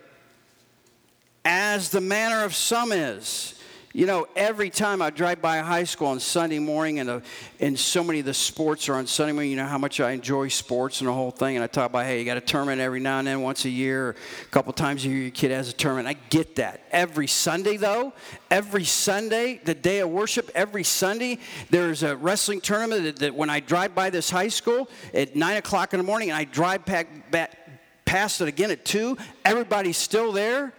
as 1.44 1.90
the 1.90 2.00
manner 2.00 2.44
of 2.44 2.54
some 2.54 2.92
is 2.92 3.54
you 3.94 4.06
know, 4.06 4.26
every 4.34 4.70
time 4.70 5.02
I 5.02 5.10
drive 5.10 5.42
by 5.42 5.58
a 5.58 5.62
high 5.62 5.84
school 5.84 6.08
on 6.08 6.18
Sunday 6.18 6.58
morning, 6.58 6.98
and, 6.98 7.10
uh, 7.10 7.20
and 7.60 7.78
so 7.78 8.02
many 8.02 8.20
of 8.20 8.24
the 8.24 8.32
sports 8.32 8.88
are 8.88 8.94
on 8.94 9.06
Sunday 9.06 9.32
morning, 9.32 9.50
you 9.50 9.58
know 9.58 9.66
how 9.66 9.76
much 9.76 10.00
I 10.00 10.12
enjoy 10.12 10.48
sports 10.48 11.02
and 11.02 11.08
the 11.08 11.12
whole 11.12 11.30
thing. 11.30 11.56
And 11.56 11.64
I 11.64 11.66
talk 11.66 11.90
about, 11.90 12.06
hey, 12.06 12.18
you 12.18 12.24
got 12.24 12.38
a 12.38 12.40
tournament 12.40 12.80
every 12.80 13.00
now 13.00 13.18
and 13.18 13.28
then, 13.28 13.42
once 13.42 13.66
a 13.66 13.68
year, 13.68 14.16
a 14.42 14.46
couple 14.46 14.72
times 14.72 15.04
a 15.04 15.08
year, 15.08 15.18
your 15.18 15.30
kid 15.30 15.50
has 15.50 15.68
a 15.68 15.74
tournament. 15.74 16.08
I 16.08 16.14
get 16.30 16.56
that. 16.56 16.80
Every 16.90 17.26
Sunday, 17.26 17.76
though, 17.76 18.14
every 18.50 18.84
Sunday, 18.84 19.60
the 19.62 19.74
day 19.74 19.98
of 19.98 20.08
worship, 20.08 20.50
every 20.54 20.84
Sunday, 20.84 21.38
there's 21.68 22.02
a 22.02 22.16
wrestling 22.16 22.62
tournament 22.62 23.04
that, 23.04 23.16
that 23.16 23.34
when 23.34 23.50
I 23.50 23.60
drive 23.60 23.94
by 23.94 24.08
this 24.08 24.30
high 24.30 24.48
school 24.48 24.88
at 25.12 25.36
9 25.36 25.56
o'clock 25.58 25.92
in 25.92 25.98
the 25.98 26.04
morning, 26.04 26.30
and 26.30 26.38
I 26.38 26.44
drive 26.44 26.86
back, 26.86 27.30
back 27.30 27.58
past 28.06 28.40
it 28.40 28.48
again 28.48 28.70
at 28.70 28.86
2, 28.86 29.18
everybody's 29.44 29.98
still 29.98 30.32
there 30.32 30.72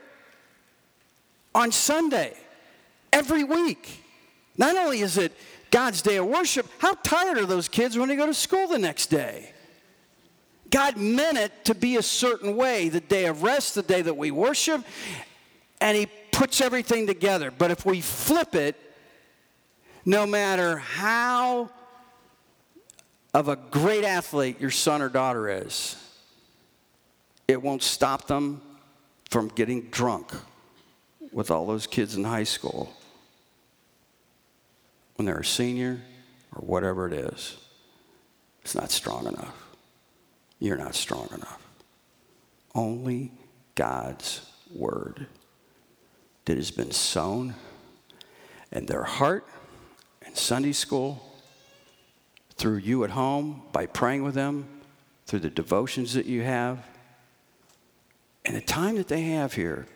on 1.56 1.72
Sunday 1.72 2.36
every 3.12 3.44
week. 3.44 4.04
Not 4.58 4.76
only 4.76 5.02
is 5.02 5.18
it 5.18 5.32
God's 5.72 6.02
day 6.02 6.18
of 6.18 6.26
worship, 6.26 6.68
how 6.80 6.94
tired 6.94 7.38
are 7.38 7.46
those 7.46 7.68
kids 7.68 7.98
when 7.98 8.10
they 8.10 8.16
go 8.16 8.26
to 8.26 8.34
school 8.34 8.68
the 8.68 8.80
next 8.80 9.08
day? 9.08 9.52
God 10.70 10.98
meant 10.98 11.38
it 11.38 11.66
to 11.66 11.76
be 11.76 11.98
a 11.98 12.04
certain 12.04 12.56
way 12.56 12.90
the 12.90 13.00
day 13.00 13.26
of 13.26 13.44
rest, 13.44 13.76
the 13.76 13.84
day 13.84 14.02
that 14.02 14.18
we 14.18 14.32
worship, 14.32 14.84
and 15.80 15.96
He 15.98 16.08
puts 16.32 16.62
everything 16.62 17.06
together. 17.08 17.52
But 17.52 17.72
if 17.72 17.86
we 17.86 18.02
flip 18.02 18.56
it, 18.56 18.76
no 20.06 20.26
matter 20.26 20.78
how 20.78 21.70
of 23.34 23.48
a 23.48 23.56
great 23.56 24.04
athlete 24.04 24.60
your 24.60 24.72
son 24.72 25.02
or 25.02 25.10
daughter 25.10 25.50
is, 25.50 25.96
it 27.48 27.62
won't 27.62 27.84
stop 27.84 28.28
them 28.28 28.62
from 29.30 29.48
getting 29.50 29.82
drunk 29.90 30.32
with 31.34 31.52
all 31.52 31.66
those 31.66 31.88
kids 31.88 32.16
in 32.16 32.24
high 32.24 32.44
school 32.44 32.94
when 35.16 35.26
they're 35.26 35.40
a 35.40 35.46
senior 35.46 36.00
or 36.56 36.62
whatever 36.66 37.08
it 37.08 37.14
is, 37.14 37.58
it's 38.62 38.76
not 38.76 38.92
strong 38.92 39.28
enough. 39.28 39.56
You're 40.60 40.78
not 40.78 40.96
strong 40.96 41.28
enough. 41.34 41.62
Only 42.74 43.32
God's 43.76 44.50
word 44.74 45.28
that 46.46 46.58
has 46.58 46.72
been 46.72 46.92
sown 46.92 47.56
in 48.72 48.86
their 48.86 49.04
heart 49.04 49.48
in 50.26 50.36
Sunday 50.36 50.72
school, 50.72 51.30
through 52.56 52.78
you 52.78 53.04
at 53.04 53.12
home, 53.12 53.64
by 53.72 53.86
praying 53.86 54.24
with 54.24 54.36
them, 54.36 54.68
through 55.26 55.40
the 55.40 55.50
devotions 55.50 56.14
that 56.14 56.26
you 56.26 56.42
have, 56.44 56.86
and 58.46 58.56
the 58.56 58.62
time 58.62 58.96
that 58.96 59.08
they 59.08 59.22
have 59.22 59.54
here 59.54 59.88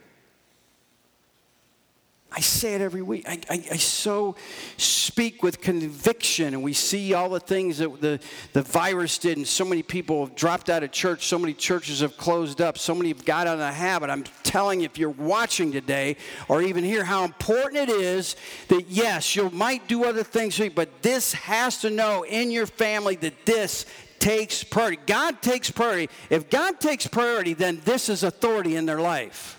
I 2.30 2.42
say 2.42 2.76
it 2.76 2.82
every 2.82 3.02
week. 3.02 3.28
I, 3.28 3.40
I, 3.50 3.54
I, 3.72 3.78
so 3.78 4.36
speak 4.76 5.42
with 5.42 5.62
conviction, 5.62 6.54
and 6.54 6.62
we 6.62 6.74
see 6.74 7.14
all 7.14 7.30
the 7.30 7.40
things 7.40 7.78
that 7.78 8.02
the, 8.02 8.20
the 8.52 8.62
virus 8.62 9.18
did, 9.18 9.38
and 9.38 9.48
so 9.48 9.64
many 9.64 9.82
people 9.82 10.26
have 10.26 10.36
dropped 10.36 10.70
out 10.70 10.84
of 10.84 10.92
church, 10.92 11.26
so 11.26 11.40
many 11.40 11.54
churches 11.54 12.02
have 12.02 12.18
closed 12.18 12.62
up, 12.62 12.78
so 12.78 12.94
many 12.94 13.10
have 13.10 13.24
got 13.24 13.48
out 13.48 13.54
of 13.54 13.60
the 13.60 13.72
habit. 13.72 14.10
I'm 14.10 14.26
telling 14.44 14.82
you, 14.82 14.86
if 14.86 14.98
you're 14.98 15.10
watching 15.10 15.72
today 15.72 16.18
or 16.50 16.62
even 16.62 16.84
here, 16.84 17.06
how 17.06 17.24
important 17.24 17.90
it 17.90 17.90
is 17.90 18.36
that 18.68 18.90
yes, 18.90 19.36
you 19.36 19.50
might 19.52 19.88
do 19.88 20.04
other 20.04 20.24
things, 20.24 20.62
but 20.76 21.02
this 21.02 21.34
has 21.34 21.80
to 21.80 21.90
know 21.90 22.24
in 22.24 22.52
your 22.52 22.66
family 22.66 23.16
that 23.16 23.46
this 23.46 23.86
takes 24.20 24.64
priority. 24.64 25.00
God 25.06 25.42
takes 25.42 25.72
priority. 25.72 26.10
If 26.30 26.50
God 26.50 26.80
takes 26.82 27.08
priority, 27.08 27.54
then 27.54 27.82
this 27.86 28.10
is 28.10 28.24
authority 28.24 28.76
in 28.76 28.86
their 28.86 29.00
life. 29.00 29.57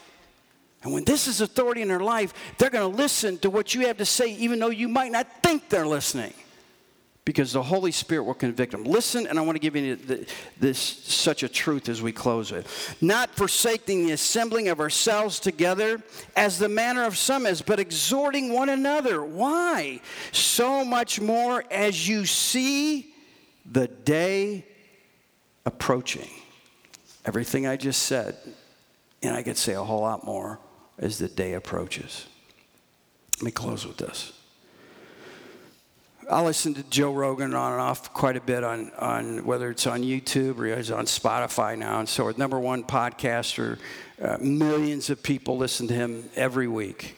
And 0.84 0.92
when 0.92 1.04
this 1.04 1.26
is 1.26 1.40
authority 1.40 1.82
in 1.82 1.88
their 1.88 1.98
life, 1.98 2.32
they're 2.56 2.70
going 2.70 2.88
to 2.88 2.96
listen 2.96 3.36
to 3.38 3.50
what 3.50 3.74
you 3.74 3.88
have 3.88 3.98
to 3.98 4.04
say, 4.04 4.32
even 4.34 4.60
though 4.60 4.70
you 4.70 4.88
might 4.88 5.10
not 5.10 5.26
think 5.42 5.68
they're 5.68 5.86
listening, 5.86 6.32
because 7.24 7.52
the 7.52 7.62
Holy 7.62 7.90
Spirit 7.90 8.22
will 8.22 8.32
convict 8.32 8.70
them. 8.72 8.84
Listen, 8.84 9.26
and 9.26 9.40
I 9.40 9.42
want 9.42 9.56
to 9.56 9.60
give 9.60 9.74
you 9.74 10.24
this 10.58 10.78
such 10.78 11.42
a 11.42 11.48
truth 11.48 11.88
as 11.88 12.00
we 12.00 12.12
close 12.12 12.52
it. 12.52 12.64
Not 13.00 13.34
forsaking 13.34 14.06
the 14.06 14.12
assembling 14.12 14.68
of 14.68 14.78
ourselves 14.78 15.40
together, 15.40 16.00
as 16.36 16.58
the 16.60 16.68
manner 16.68 17.04
of 17.04 17.18
some 17.18 17.44
is, 17.44 17.60
but 17.60 17.80
exhorting 17.80 18.52
one 18.52 18.68
another. 18.68 19.24
Why? 19.24 20.00
So 20.30 20.84
much 20.84 21.20
more 21.20 21.64
as 21.72 22.08
you 22.08 22.24
see 22.24 23.12
the 23.70 23.88
day 23.88 24.64
approaching. 25.66 26.30
Everything 27.24 27.66
I 27.66 27.76
just 27.76 28.04
said, 28.04 28.36
and 29.22 29.34
I 29.34 29.42
could 29.42 29.58
say 29.58 29.74
a 29.74 29.82
whole 29.82 30.00
lot 30.02 30.24
more 30.24 30.60
as 30.98 31.18
the 31.18 31.28
day 31.28 31.54
approaches. 31.54 32.26
Let 33.36 33.44
me 33.44 33.50
close 33.50 33.86
with 33.86 33.98
this. 33.98 34.32
I 36.30 36.42
listen 36.42 36.74
to 36.74 36.82
Joe 36.82 37.12
Rogan 37.12 37.54
on 37.54 37.72
and 37.72 37.80
off 37.80 38.12
quite 38.12 38.36
a 38.36 38.40
bit 38.40 38.62
on, 38.62 38.90
on 38.98 39.46
whether 39.46 39.70
it's 39.70 39.86
on 39.86 40.02
YouTube 40.02 40.58
or 40.58 40.76
he's 40.76 40.90
on 40.90 41.06
Spotify 41.06 41.78
now. 41.78 42.00
And 42.00 42.08
so, 42.08 42.28
number 42.36 42.60
one 42.60 42.84
podcaster, 42.84 43.78
uh, 44.20 44.36
millions 44.38 45.08
of 45.08 45.22
people 45.22 45.56
listen 45.56 45.88
to 45.88 45.94
him 45.94 46.28
every 46.36 46.68
week. 46.68 47.16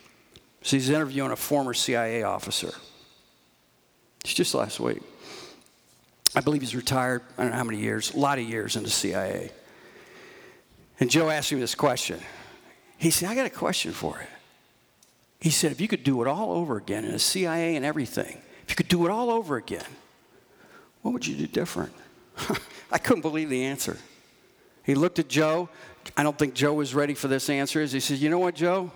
So, 0.63 0.77
he's 0.77 0.91
interviewing 0.91 1.33
a 1.33 1.37
former 1.37 1.75
CIA 1.75 2.23
officer. 2.23 2.73
It's 4.21 4.35
just 4.35 4.55
last 4.55 4.79
week. 4.79 5.03
I 6.37 6.41
believe 6.41 6.61
he's 6.61 6.77
retired, 6.77 7.23
I 7.37 7.43
don't 7.43 7.51
know 7.51 7.57
how 7.57 7.65
many 7.65 7.79
years, 7.79 8.15
a 8.15 8.19
lot 8.19 8.39
of 8.39 8.49
years 8.49 8.77
in 8.77 8.85
the 8.85 8.91
CIA. 8.91 9.51
And 11.01 11.11
Joe 11.11 11.31
asked 11.31 11.51
him 11.51 11.59
this 11.59 11.75
question 11.75 12.21
he 13.01 13.11
said, 13.11 13.31
I 13.31 13.35
got 13.35 13.47
a 13.47 13.51
question 13.51 13.93
for 13.93 14.19
you. 14.21 14.27
He 15.41 15.49
said, 15.49 15.73
if 15.73 15.81
you 15.81 15.89
could 15.89 16.05
do 16.05 16.21
it 16.21 16.29
all 16.29 16.53
over 16.53 16.77
again 16.77 17.07
in 17.07 17.13
the 17.13 17.19
CIA 17.19 17.75
and 17.75 17.85
everything, 17.85 18.37
if 18.65 18.69
you 18.69 18.77
could 18.77 18.89
do 18.89 19.07
it 19.07 19.11
all 19.11 19.31
over 19.31 19.57
again, 19.57 19.87
what 21.01 21.13
would 21.13 21.27
you 21.27 21.35
do 21.35 21.47
different? 21.47 21.95
I 22.93 22.99
couldn't 22.99 23.23
believe 23.23 23.49
the 23.49 23.65
answer. 23.65 23.97
He 24.85 24.95
looked 24.95 25.19
at 25.19 25.29
Joe. 25.29 25.71
I 26.15 26.23
don't 26.23 26.39
think 26.39 26.53
Joe 26.53 26.75
was 26.75 26.95
ready 26.95 27.15
for 27.15 27.27
this 27.27 27.49
answer. 27.49 27.81
He 27.81 28.01
says, 28.01 28.23
You 28.23 28.29
know 28.29 28.39
what, 28.39 28.55
Joe? 28.55 28.91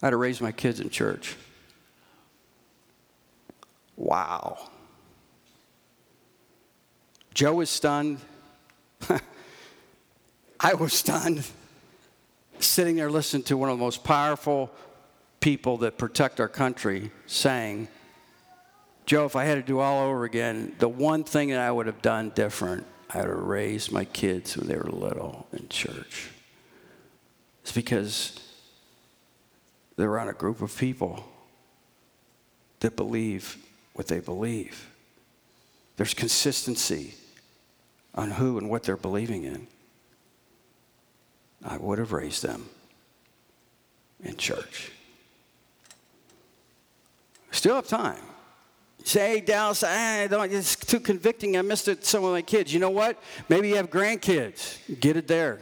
I 0.00 0.06
had 0.06 0.10
to 0.10 0.16
raise 0.16 0.40
my 0.40 0.52
kids 0.52 0.78
in 0.78 0.88
church. 0.88 1.34
Wow. 3.96 4.70
Joe 7.34 7.54
was 7.54 7.70
stunned. 7.70 8.20
I 10.60 10.74
was 10.74 10.92
stunned 10.92 11.44
sitting 12.62 12.96
there 12.96 13.10
listening 13.10 13.42
to 13.44 13.56
one 13.56 13.68
of 13.68 13.78
the 13.78 13.84
most 13.84 14.04
powerful 14.04 14.70
people 15.40 15.78
that 15.78 15.98
protect 15.98 16.40
our 16.40 16.48
country 16.48 17.10
saying, 17.26 17.88
Joe, 19.06 19.24
if 19.24 19.36
I 19.36 19.44
had 19.44 19.54
to 19.56 19.62
do 19.62 19.80
all 19.80 20.08
over 20.08 20.24
again, 20.24 20.74
the 20.78 20.88
one 20.88 21.24
thing 21.24 21.50
that 21.50 21.60
I 21.60 21.70
would 21.70 21.86
have 21.86 22.00
done 22.02 22.30
different, 22.34 22.86
I 23.10 23.18
would 23.18 23.28
have 23.28 23.38
raised 23.38 23.92
my 23.92 24.04
kids 24.04 24.56
when 24.56 24.68
they 24.68 24.76
were 24.76 24.84
little 24.84 25.46
in 25.52 25.68
church. 25.68 26.30
It's 27.62 27.72
because 27.72 28.38
they're 29.96 30.08
around 30.08 30.28
a 30.28 30.34
group 30.34 30.62
of 30.62 30.76
people 30.76 31.24
that 32.80 32.96
believe 32.96 33.56
what 33.94 34.06
they 34.06 34.20
believe. 34.20 34.88
There's 35.96 36.14
consistency 36.14 37.14
on 38.14 38.32
who 38.32 38.58
and 38.58 38.70
what 38.70 38.82
they're 38.82 38.96
believing 38.96 39.44
in. 39.44 39.66
I 41.64 41.76
would 41.76 41.98
have 41.98 42.12
raised 42.12 42.42
them 42.42 42.68
in 44.22 44.36
church. 44.36 44.92
Still 47.50 47.76
have 47.76 47.86
time. 47.86 48.22
Say, 49.04 49.34
hey, 49.34 49.40
Dallas, 49.40 49.82
I 49.82 50.26
don't, 50.28 50.52
it's 50.52 50.76
too 50.76 51.00
convicting. 51.00 51.56
I 51.56 51.62
missed 51.62 51.88
it 51.88 52.04
some 52.04 52.24
of 52.24 52.32
my 52.32 52.42
kids. 52.42 52.72
You 52.72 52.80
know 52.80 52.90
what? 52.90 53.20
Maybe 53.48 53.68
you 53.68 53.76
have 53.76 53.90
grandkids. 53.90 54.78
Get 55.00 55.16
it 55.16 55.26
there. 55.26 55.60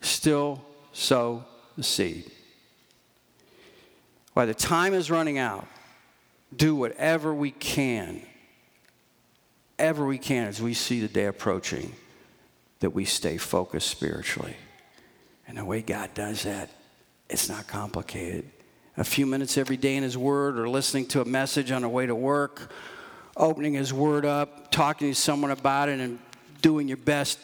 Still 0.00 0.64
sow 0.92 1.44
the 1.76 1.82
seed. 1.82 2.30
While 4.32 4.46
the 4.46 4.54
time 4.54 4.94
is 4.94 5.10
running 5.10 5.38
out, 5.38 5.66
do 6.54 6.76
whatever 6.76 7.34
we 7.34 7.50
can, 7.50 8.22
ever 9.78 10.06
we 10.06 10.18
can 10.18 10.46
as 10.46 10.62
we 10.62 10.74
see 10.74 11.00
the 11.00 11.08
day 11.08 11.26
approaching, 11.26 11.92
that 12.80 12.90
we 12.90 13.04
stay 13.04 13.38
focused 13.38 13.88
spiritually. 13.88 14.56
And 15.48 15.58
the 15.58 15.64
way 15.64 15.82
God 15.82 16.14
does 16.14 16.42
that, 16.42 16.70
it's 17.28 17.48
not 17.48 17.66
complicated 17.66 18.50
a 18.96 19.04
few 19.04 19.26
minutes 19.26 19.58
every 19.58 19.76
day 19.76 19.96
in 19.96 20.02
His 20.02 20.16
Word 20.16 20.58
or 20.58 20.68
listening 20.68 21.06
to 21.08 21.20
a 21.20 21.24
message 21.24 21.70
on 21.70 21.82
the 21.82 21.88
way 21.88 22.06
to 22.06 22.14
work, 22.14 22.72
opening 23.36 23.74
His 23.74 23.92
Word 23.92 24.24
up, 24.24 24.70
talking 24.70 25.10
to 25.10 25.14
someone 25.14 25.50
about 25.50 25.88
it, 25.88 26.00
and 26.00 26.18
doing 26.62 26.88
your 26.88 26.96
best 26.96 27.38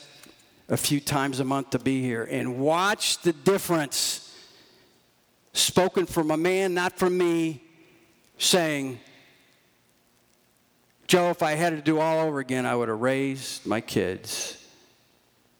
a 0.68 0.76
few 0.76 1.00
times 1.00 1.40
a 1.40 1.44
month 1.44 1.70
to 1.70 1.78
be 1.78 2.00
here. 2.00 2.26
And 2.30 2.58
watch 2.58 3.18
the 3.18 3.32
difference. 3.32 4.30
Spoken 5.52 6.06
from 6.06 6.30
a 6.30 6.36
man, 6.36 6.72
not 6.72 6.98
from 6.98 7.18
me, 7.18 7.62
saying, 8.38 8.98
Joe, 11.06 11.28
if 11.28 11.42
I 11.42 11.52
had 11.52 11.76
to 11.76 11.82
do 11.82 12.00
all 12.00 12.26
over 12.26 12.40
again, 12.40 12.64
I 12.64 12.74
would 12.74 12.88
have 12.88 13.00
raised 13.00 13.66
my 13.66 13.82
kids 13.82 14.56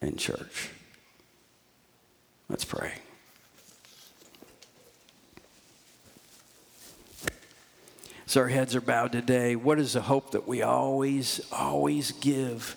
in 0.01 0.17
church. 0.17 0.71
Let's 2.53 2.67
pray. 2.67 2.93
As 8.27 8.37
our 8.37 8.49
heads 8.49 8.77
are 8.77 8.83
bowed 8.83 9.12
today, 9.12 9.57
what 9.57 9.79
is 9.79 9.95
the 9.95 10.03
hope 10.03 10.33
that 10.33 10.47
we 10.47 10.61
always, 10.61 11.41
always 11.51 12.12
give 12.12 12.77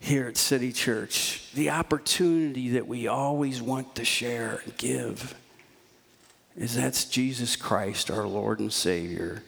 here 0.00 0.26
at 0.26 0.38
City 0.38 0.72
Church? 0.72 1.52
The 1.52 1.68
opportunity 1.68 2.70
that 2.70 2.86
we 2.86 3.06
always 3.06 3.60
want 3.60 3.94
to 3.96 4.06
share 4.06 4.62
and 4.64 4.74
give 4.78 5.34
is 6.56 6.74
that's 6.74 7.04
Jesus 7.04 7.56
Christ, 7.56 8.10
our 8.10 8.26
Lord 8.26 8.58
and 8.58 8.72
Savior. 8.72 9.42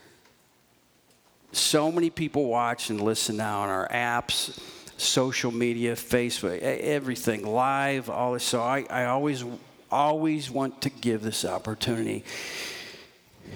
So 1.53 1.90
many 1.90 2.11
people 2.11 2.45
watch 2.45 2.90
and 2.90 3.01
listen 3.01 3.38
now 3.38 3.62
on 3.62 3.71
our 3.71 3.88
apps, 3.88 4.61
social 4.97 5.53
media, 5.53 5.95
Facebook, 5.95 6.61
everything, 6.61 7.47
live, 7.47 8.09
all 8.11 8.33
this. 8.33 8.45
So 8.45 8.63
I, 8.63 8.87
I 8.89 9.07
always, 9.07 9.45
always 9.91 10.51
want 10.51 10.83
to 10.83 10.91
give 10.91 11.23
this 11.23 11.45
opportunity 11.45 12.25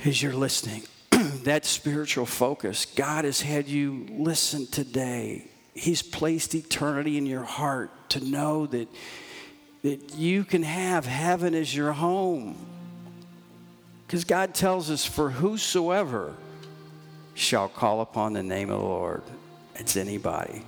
as 0.05 0.23
you're 0.23 0.35
listening. 0.35 0.83
that 1.45 1.65
spiritual 1.65 2.27
focus. 2.27 2.85
God 2.85 3.25
has 3.25 3.41
had 3.41 3.69
you 3.69 4.07
listen 4.11 4.67
today. 4.67 5.45
He's 5.75 6.03
placed 6.03 6.55
eternity 6.55 7.17
in 7.19 7.27
your 7.27 7.43
heart 7.43 7.91
to 8.11 8.25
know 8.25 8.67
that, 8.67 8.89
that 9.83 10.15
you 10.15 10.45
can 10.45 10.63
have 10.63 11.07
heaven 11.07 11.55
as 11.55 11.75
your 11.75 11.93
home. 11.93 12.57
Because 14.07 14.25
God 14.25 14.55
tells 14.55 14.91
us, 14.91 15.05
For 15.05 15.31
whosoever 15.31 16.35
shall 17.35 17.69
call 17.69 18.01
upon 18.01 18.33
the 18.33 18.43
name 18.43 18.71
of 18.71 18.81
the 18.81 18.87
Lord, 18.87 19.23
it's 19.77 19.97
anybody. 19.97 20.63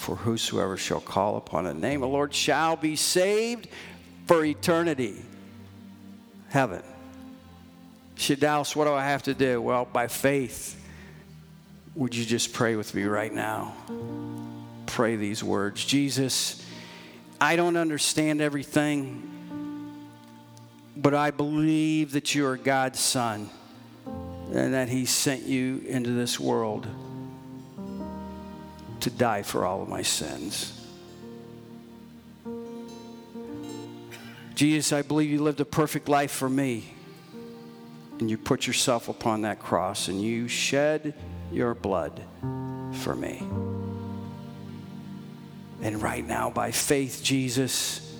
For 0.00 0.16
whosoever 0.16 0.78
shall 0.78 1.02
call 1.02 1.36
upon 1.36 1.64
the 1.64 1.74
name 1.74 2.02
of 2.02 2.08
the 2.08 2.14
Lord 2.14 2.32
shall 2.32 2.74
be 2.74 2.96
saved 2.96 3.68
for 4.24 4.42
eternity. 4.42 5.22
Heaven. 6.48 6.82
Shadaus, 8.16 8.74
what 8.74 8.86
do 8.86 8.94
I 8.94 9.04
have 9.04 9.24
to 9.24 9.34
do? 9.34 9.60
Well, 9.60 9.84
by 9.84 10.08
faith, 10.08 10.82
would 11.94 12.14
you 12.14 12.24
just 12.24 12.54
pray 12.54 12.76
with 12.76 12.94
me 12.94 13.04
right 13.04 13.30
now? 13.30 13.74
Pray 14.86 15.16
these 15.16 15.44
words 15.44 15.84
Jesus, 15.84 16.64
I 17.38 17.56
don't 17.56 17.76
understand 17.76 18.40
everything, 18.40 19.30
but 20.96 21.12
I 21.12 21.30
believe 21.30 22.12
that 22.12 22.34
you 22.34 22.46
are 22.46 22.56
God's 22.56 23.00
Son 23.00 23.50
and 24.06 24.72
that 24.72 24.88
He 24.88 25.04
sent 25.04 25.42
you 25.42 25.84
into 25.86 26.12
this 26.12 26.40
world 26.40 26.86
to 29.00 29.10
die 29.10 29.42
for 29.42 29.64
all 29.64 29.82
of 29.82 29.88
my 29.88 30.02
sins. 30.02 30.76
Jesus, 34.54 34.92
I 34.92 35.02
believe 35.02 35.30
you 35.30 35.42
lived 35.42 35.60
a 35.60 35.64
perfect 35.64 36.08
life 36.08 36.30
for 36.30 36.48
me 36.48 36.84
and 38.18 38.30
you 38.30 38.36
put 38.36 38.66
yourself 38.66 39.08
upon 39.08 39.42
that 39.42 39.58
cross 39.58 40.08
and 40.08 40.20
you 40.20 40.48
shed 40.48 41.14
your 41.50 41.74
blood 41.74 42.22
for 42.92 43.14
me. 43.16 43.42
And 45.82 46.02
right 46.02 46.26
now, 46.26 46.50
by 46.50 46.72
faith, 46.72 47.20
Jesus, 47.22 48.14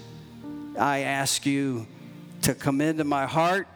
I 0.79 1.01
ask 1.01 1.45
you 1.45 1.87
to 2.43 2.55
come 2.55 2.81
into 2.81 3.05
my 3.05 3.27
heart, 3.27 3.69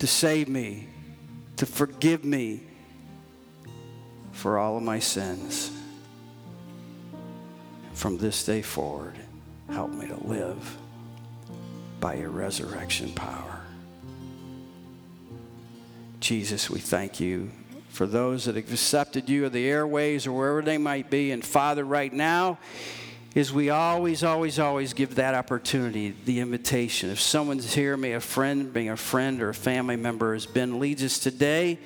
to 0.00 0.08
save 0.08 0.48
me, 0.48 0.88
to 1.58 1.66
forgive 1.66 2.24
me 2.24 2.62
for 4.34 4.58
all 4.58 4.76
of 4.76 4.82
my 4.82 4.98
sins. 4.98 5.70
From 7.94 8.18
this 8.18 8.44
day 8.44 8.60
forward, 8.60 9.14
help 9.70 9.90
me 9.92 10.08
to 10.08 10.16
live 10.26 10.76
by 12.00 12.14
your 12.14 12.30
resurrection 12.30 13.12
power. 13.12 13.60
Jesus, 16.20 16.68
we 16.68 16.80
thank 16.80 17.20
you 17.20 17.50
for 17.90 18.06
those 18.06 18.44
that 18.44 18.56
have 18.56 18.70
accepted 18.70 19.28
you 19.28 19.46
of 19.46 19.52
the 19.52 19.66
airways 19.66 20.26
or 20.26 20.32
wherever 20.32 20.62
they 20.62 20.78
might 20.78 21.10
be. 21.10 21.30
And 21.30 21.44
Father, 21.44 21.84
right 21.84 22.12
now, 22.12 22.58
is 23.34 23.52
we 23.52 23.70
always, 23.70 24.24
always, 24.24 24.58
always 24.58 24.92
give 24.94 25.14
that 25.14 25.34
opportunity, 25.34 26.14
the 26.24 26.40
invitation. 26.40 27.10
If 27.10 27.20
someone's 27.20 27.72
here, 27.72 27.96
may 27.96 28.12
a 28.12 28.20
friend, 28.20 28.72
being 28.72 28.90
a 28.90 28.96
friend 28.96 29.40
or 29.40 29.50
a 29.50 29.54
family 29.54 29.96
member 29.96 30.32
has 30.32 30.46
been, 30.46 30.80
leads 30.80 31.04
us 31.04 31.18
today 31.18 31.78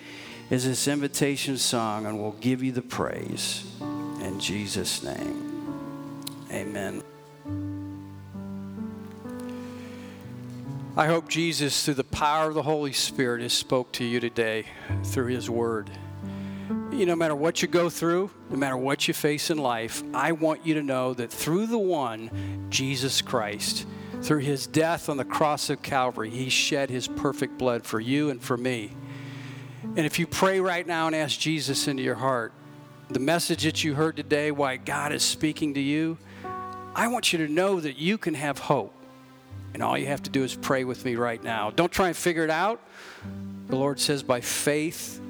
is 0.51 0.65
this 0.65 0.89
invitation 0.89 1.59
song, 1.59 2.07
and 2.07 2.21
we'll 2.21 2.33
give 2.33 2.63
you 2.63 2.73
the 2.73 2.83
praise. 2.83 3.71
In 4.23 4.41
Jesus' 4.41 5.03
name, 5.03 5.77
amen. 6.51 7.03
I 10.97 11.07
hope 11.07 11.29
Jesus, 11.29 11.85
through 11.85 11.95
the 11.95 12.05
power 12.05 12.49
of 12.49 12.55
the 12.55 12.63
Holy 12.63 12.93
Spirit, 12.93 13.43
has 13.43 13.53
spoke 13.53 13.93
to 13.93 14.05
you 14.05 14.21
today 14.21 14.65
through 15.05 15.27
His 15.27 15.49
Word. 15.49 15.91
You 16.91 17.07
know, 17.07 17.13
no 17.13 17.17
matter 17.17 17.37
what 17.37 17.63
you 17.63 17.69
go 17.69 17.89
through, 17.89 18.31
no 18.51 18.57
matter 18.57 18.77
what 18.77 19.07
you 19.07 19.15
face 19.15 19.51
in 19.51 19.59
life, 19.59 20.03
I 20.13 20.33
want 20.33 20.67
you 20.67 20.75
to 20.75 20.83
know 20.83 21.15
that 21.15 21.31
through 21.31 21.67
the 21.67 21.79
one, 21.79 22.67
Jesus 22.71 23.23
Christ, 23.23 23.87
through 24.23 24.41
His 24.41 24.67
death 24.67 25.09
on 25.09 25.19
the 25.19 25.25
cross 25.25 25.71
of 25.71 25.83
Calvary, 25.83 26.31
He 26.31 26.49
shed 26.49 26.91
His 26.91 27.07
perfect 27.07 27.59
blood 27.59 27.85
for 27.85 28.01
you 28.01 28.31
and 28.31 28.43
for 28.43 28.57
me. 28.57 28.93
And 29.83 30.01
if 30.01 30.19
you 30.19 30.27
pray 30.27 30.61
right 30.61 30.87
now 30.87 31.07
and 31.07 31.15
ask 31.17 31.39
Jesus 31.39 31.89
into 31.89 32.03
your 32.03 32.17
heart, 32.17 32.53
the 33.11 33.21
message 33.21 33.65
that 33.65 33.83
you 33.85 33.95
heard 33.95 34.17
today, 34.17 34.51
why 34.51 34.77
God 34.77 35.13
is 35.13 35.23
speaking 35.23 35.75
to 35.75 35.81
you, 35.81 36.19
I 36.95 37.09
want 37.09 37.33
you 37.33 37.47
to 37.47 37.53
know 37.53 37.81
that 37.81 37.97
you 37.97 38.19
can 38.19 38.35
have 38.35 38.59
hope. 38.59 38.95
And 39.75 39.83
all 39.83 39.97
you 39.97 40.07
have 40.07 40.23
to 40.25 40.31
do 40.31 40.45
is 40.45 40.55
pray 40.55 40.85
with 40.85 41.05
me 41.05 41.15
right 41.17 41.43
now. 41.43 41.71
Don't 41.71 41.93
try 41.93 42.09
and 42.09 42.17
figure 42.17 42.45
it 42.45 42.51
out. 42.51 42.81
The 43.69 43.77
Lord 43.77 44.01
says, 44.01 44.23
by 44.23 44.41
faith, 44.41 45.21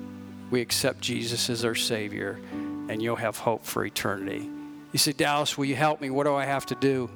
we 0.50 0.60
accept 0.60 1.00
Jesus 1.00 1.50
as 1.50 1.64
our 1.64 1.74
Savior, 1.74 2.40
and 2.88 3.02
you'll 3.02 3.16
have 3.16 3.36
hope 3.36 3.64
for 3.64 3.84
eternity. 3.84 4.48
You 4.92 4.98
say, 4.98 5.12
Dallas, 5.12 5.58
will 5.58 5.66
you 5.66 5.76
help 5.76 6.00
me? 6.00 6.08
What 6.08 6.24
do 6.24 6.34
I 6.34 6.46
have 6.46 6.64
to 6.66 6.74
do? 6.74 7.10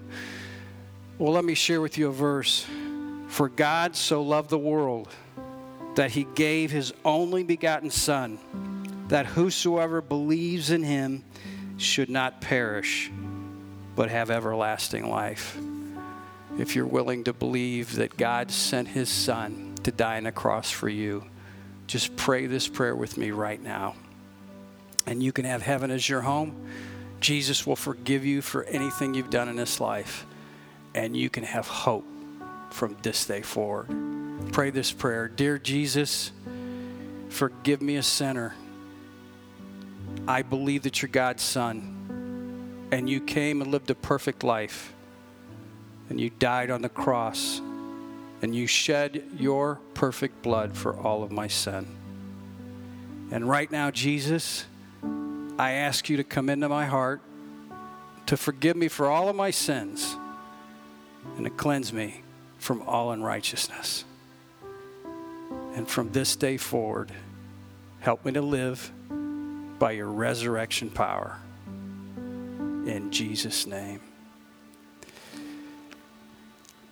Well, 1.18 1.32
let 1.32 1.44
me 1.44 1.54
share 1.54 1.80
with 1.80 1.96
you 1.96 2.08
a 2.08 2.12
verse. 2.12 2.66
For 3.28 3.48
God 3.48 3.96
so 3.96 4.22
loved 4.22 4.50
the 4.50 4.58
world 4.58 5.08
that 5.94 6.12
he 6.12 6.24
gave 6.34 6.70
his 6.70 6.92
only 7.04 7.42
begotten 7.42 7.90
Son, 7.90 8.38
that 9.08 9.26
whosoever 9.26 10.00
believes 10.00 10.70
in 10.70 10.82
him 10.82 11.24
should 11.76 12.08
not 12.08 12.40
perish, 12.40 13.10
but 13.94 14.10
have 14.10 14.30
everlasting 14.30 15.08
life 15.08 15.58
if 16.58 16.76
you're 16.76 16.86
willing 16.86 17.24
to 17.24 17.32
believe 17.32 17.96
that 17.96 18.16
God 18.16 18.50
sent 18.50 18.88
his 18.88 19.08
son 19.08 19.74
to 19.84 19.90
die 19.90 20.18
on 20.18 20.26
a 20.26 20.32
cross 20.32 20.70
for 20.70 20.88
you, 20.88 21.24
just 21.86 22.14
pray 22.16 22.46
this 22.46 22.68
prayer 22.68 22.94
with 22.94 23.16
me 23.16 23.30
right 23.30 23.62
now. 23.62 23.94
And 25.06 25.22
you 25.22 25.32
can 25.32 25.44
have 25.44 25.62
heaven 25.62 25.90
as 25.90 26.08
your 26.08 26.20
home. 26.20 26.68
Jesus 27.20 27.66
will 27.66 27.76
forgive 27.76 28.24
you 28.24 28.42
for 28.42 28.64
anything 28.64 29.14
you've 29.14 29.30
done 29.30 29.48
in 29.48 29.56
this 29.56 29.80
life. 29.80 30.26
And 30.94 31.16
you 31.16 31.30
can 31.30 31.44
have 31.44 31.66
hope 31.66 32.06
from 32.70 32.96
this 33.02 33.24
day 33.24 33.42
forward. 33.42 34.21
Pray 34.50 34.70
this 34.70 34.90
prayer 34.90 35.28
Dear 35.28 35.58
Jesus, 35.58 36.32
forgive 37.28 37.80
me 37.80 37.96
a 37.96 38.02
sinner. 38.02 38.54
I 40.26 40.42
believe 40.42 40.82
that 40.82 41.02
you're 41.02 41.08
God's 41.08 41.42
son, 41.42 42.88
and 42.90 43.08
you 43.08 43.20
came 43.20 43.62
and 43.62 43.70
lived 43.70 43.90
a 43.90 43.94
perfect 43.94 44.42
life 44.42 44.92
and 46.12 46.20
you 46.20 46.28
died 46.28 46.70
on 46.70 46.82
the 46.82 46.90
cross 46.90 47.62
and 48.42 48.54
you 48.54 48.66
shed 48.66 49.22
your 49.38 49.80
perfect 49.94 50.42
blood 50.42 50.76
for 50.76 50.94
all 50.94 51.22
of 51.22 51.30
my 51.30 51.46
sin. 51.46 51.86
And 53.30 53.48
right 53.48 53.70
now, 53.70 53.90
Jesus, 53.90 54.66
I 55.58 55.72
ask 55.72 56.10
you 56.10 56.18
to 56.18 56.24
come 56.24 56.50
into 56.50 56.68
my 56.68 56.84
heart, 56.84 57.22
to 58.26 58.36
forgive 58.36 58.76
me 58.76 58.88
for 58.88 59.08
all 59.08 59.30
of 59.30 59.36
my 59.36 59.50
sins, 59.50 60.16
and 61.36 61.44
to 61.44 61.50
cleanse 61.50 61.94
me 61.94 62.22
from 62.58 62.82
all 62.82 63.12
unrighteousness. 63.12 64.04
And 65.74 65.88
from 65.88 66.12
this 66.12 66.36
day 66.36 66.56
forward, 66.56 67.10
help 68.00 68.24
me 68.24 68.32
to 68.32 68.42
live 68.42 68.92
by 69.78 69.92
your 69.92 70.08
resurrection 70.08 70.90
power. 70.90 71.38
In 72.16 73.10
Jesus' 73.10 73.66
name. 73.66 74.00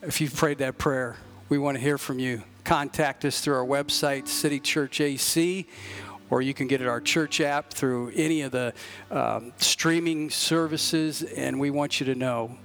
If 0.02 0.20
you've 0.20 0.34
prayed 0.34 0.58
that 0.58 0.78
prayer, 0.78 1.16
we 1.50 1.58
want 1.58 1.76
to 1.76 1.82
hear 1.82 1.98
from 1.98 2.18
you. 2.18 2.42
Contact 2.64 3.24
us 3.24 3.40
through 3.40 3.54
our 3.54 3.66
website, 3.66 4.28
City 4.28 4.58
Church 4.58 5.00
AC, 5.00 5.66
or 6.30 6.40
you 6.40 6.54
can 6.54 6.68
get 6.68 6.80
it 6.80 6.86
our 6.86 7.00
church 7.00 7.40
app 7.40 7.70
through 7.70 8.12
any 8.14 8.42
of 8.42 8.52
the 8.52 8.72
um, 9.10 9.52
streaming 9.58 10.30
services. 10.30 11.22
And 11.22 11.60
we 11.60 11.70
want 11.70 12.00
you 12.00 12.06
to 12.06 12.14
know 12.14 12.56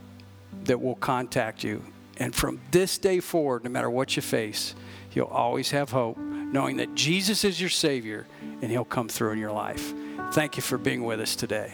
that 0.64 0.80
we'll 0.80 0.96
contact 0.96 1.64
you. 1.64 1.84
And 2.18 2.34
from 2.34 2.62
this 2.72 2.98
day 2.98 3.20
forward, 3.20 3.64
no 3.66 3.70
matter 3.70 3.90
what 3.90 4.16
you 4.16 4.22
face, 4.22 4.76
you'll 5.16 5.26
always 5.28 5.72
have 5.72 5.92
hope, 5.92 6.18
knowing 6.18 6.78
that 6.78 6.96
Jesus 6.96 7.44
is 7.44 7.60
your 7.60 7.70
Savior 7.70 8.28
and 8.62 8.72
He'll 8.72 8.86
come 8.86 9.08
through 9.08 9.32
in 9.32 9.40
your 9.40 9.52
life. 9.52 9.94
Thank 10.34 10.58
you 10.58 10.62
for 10.62 10.78
being 10.78 11.04
with 11.04 11.20
us 11.20 11.36
today. 11.36 11.74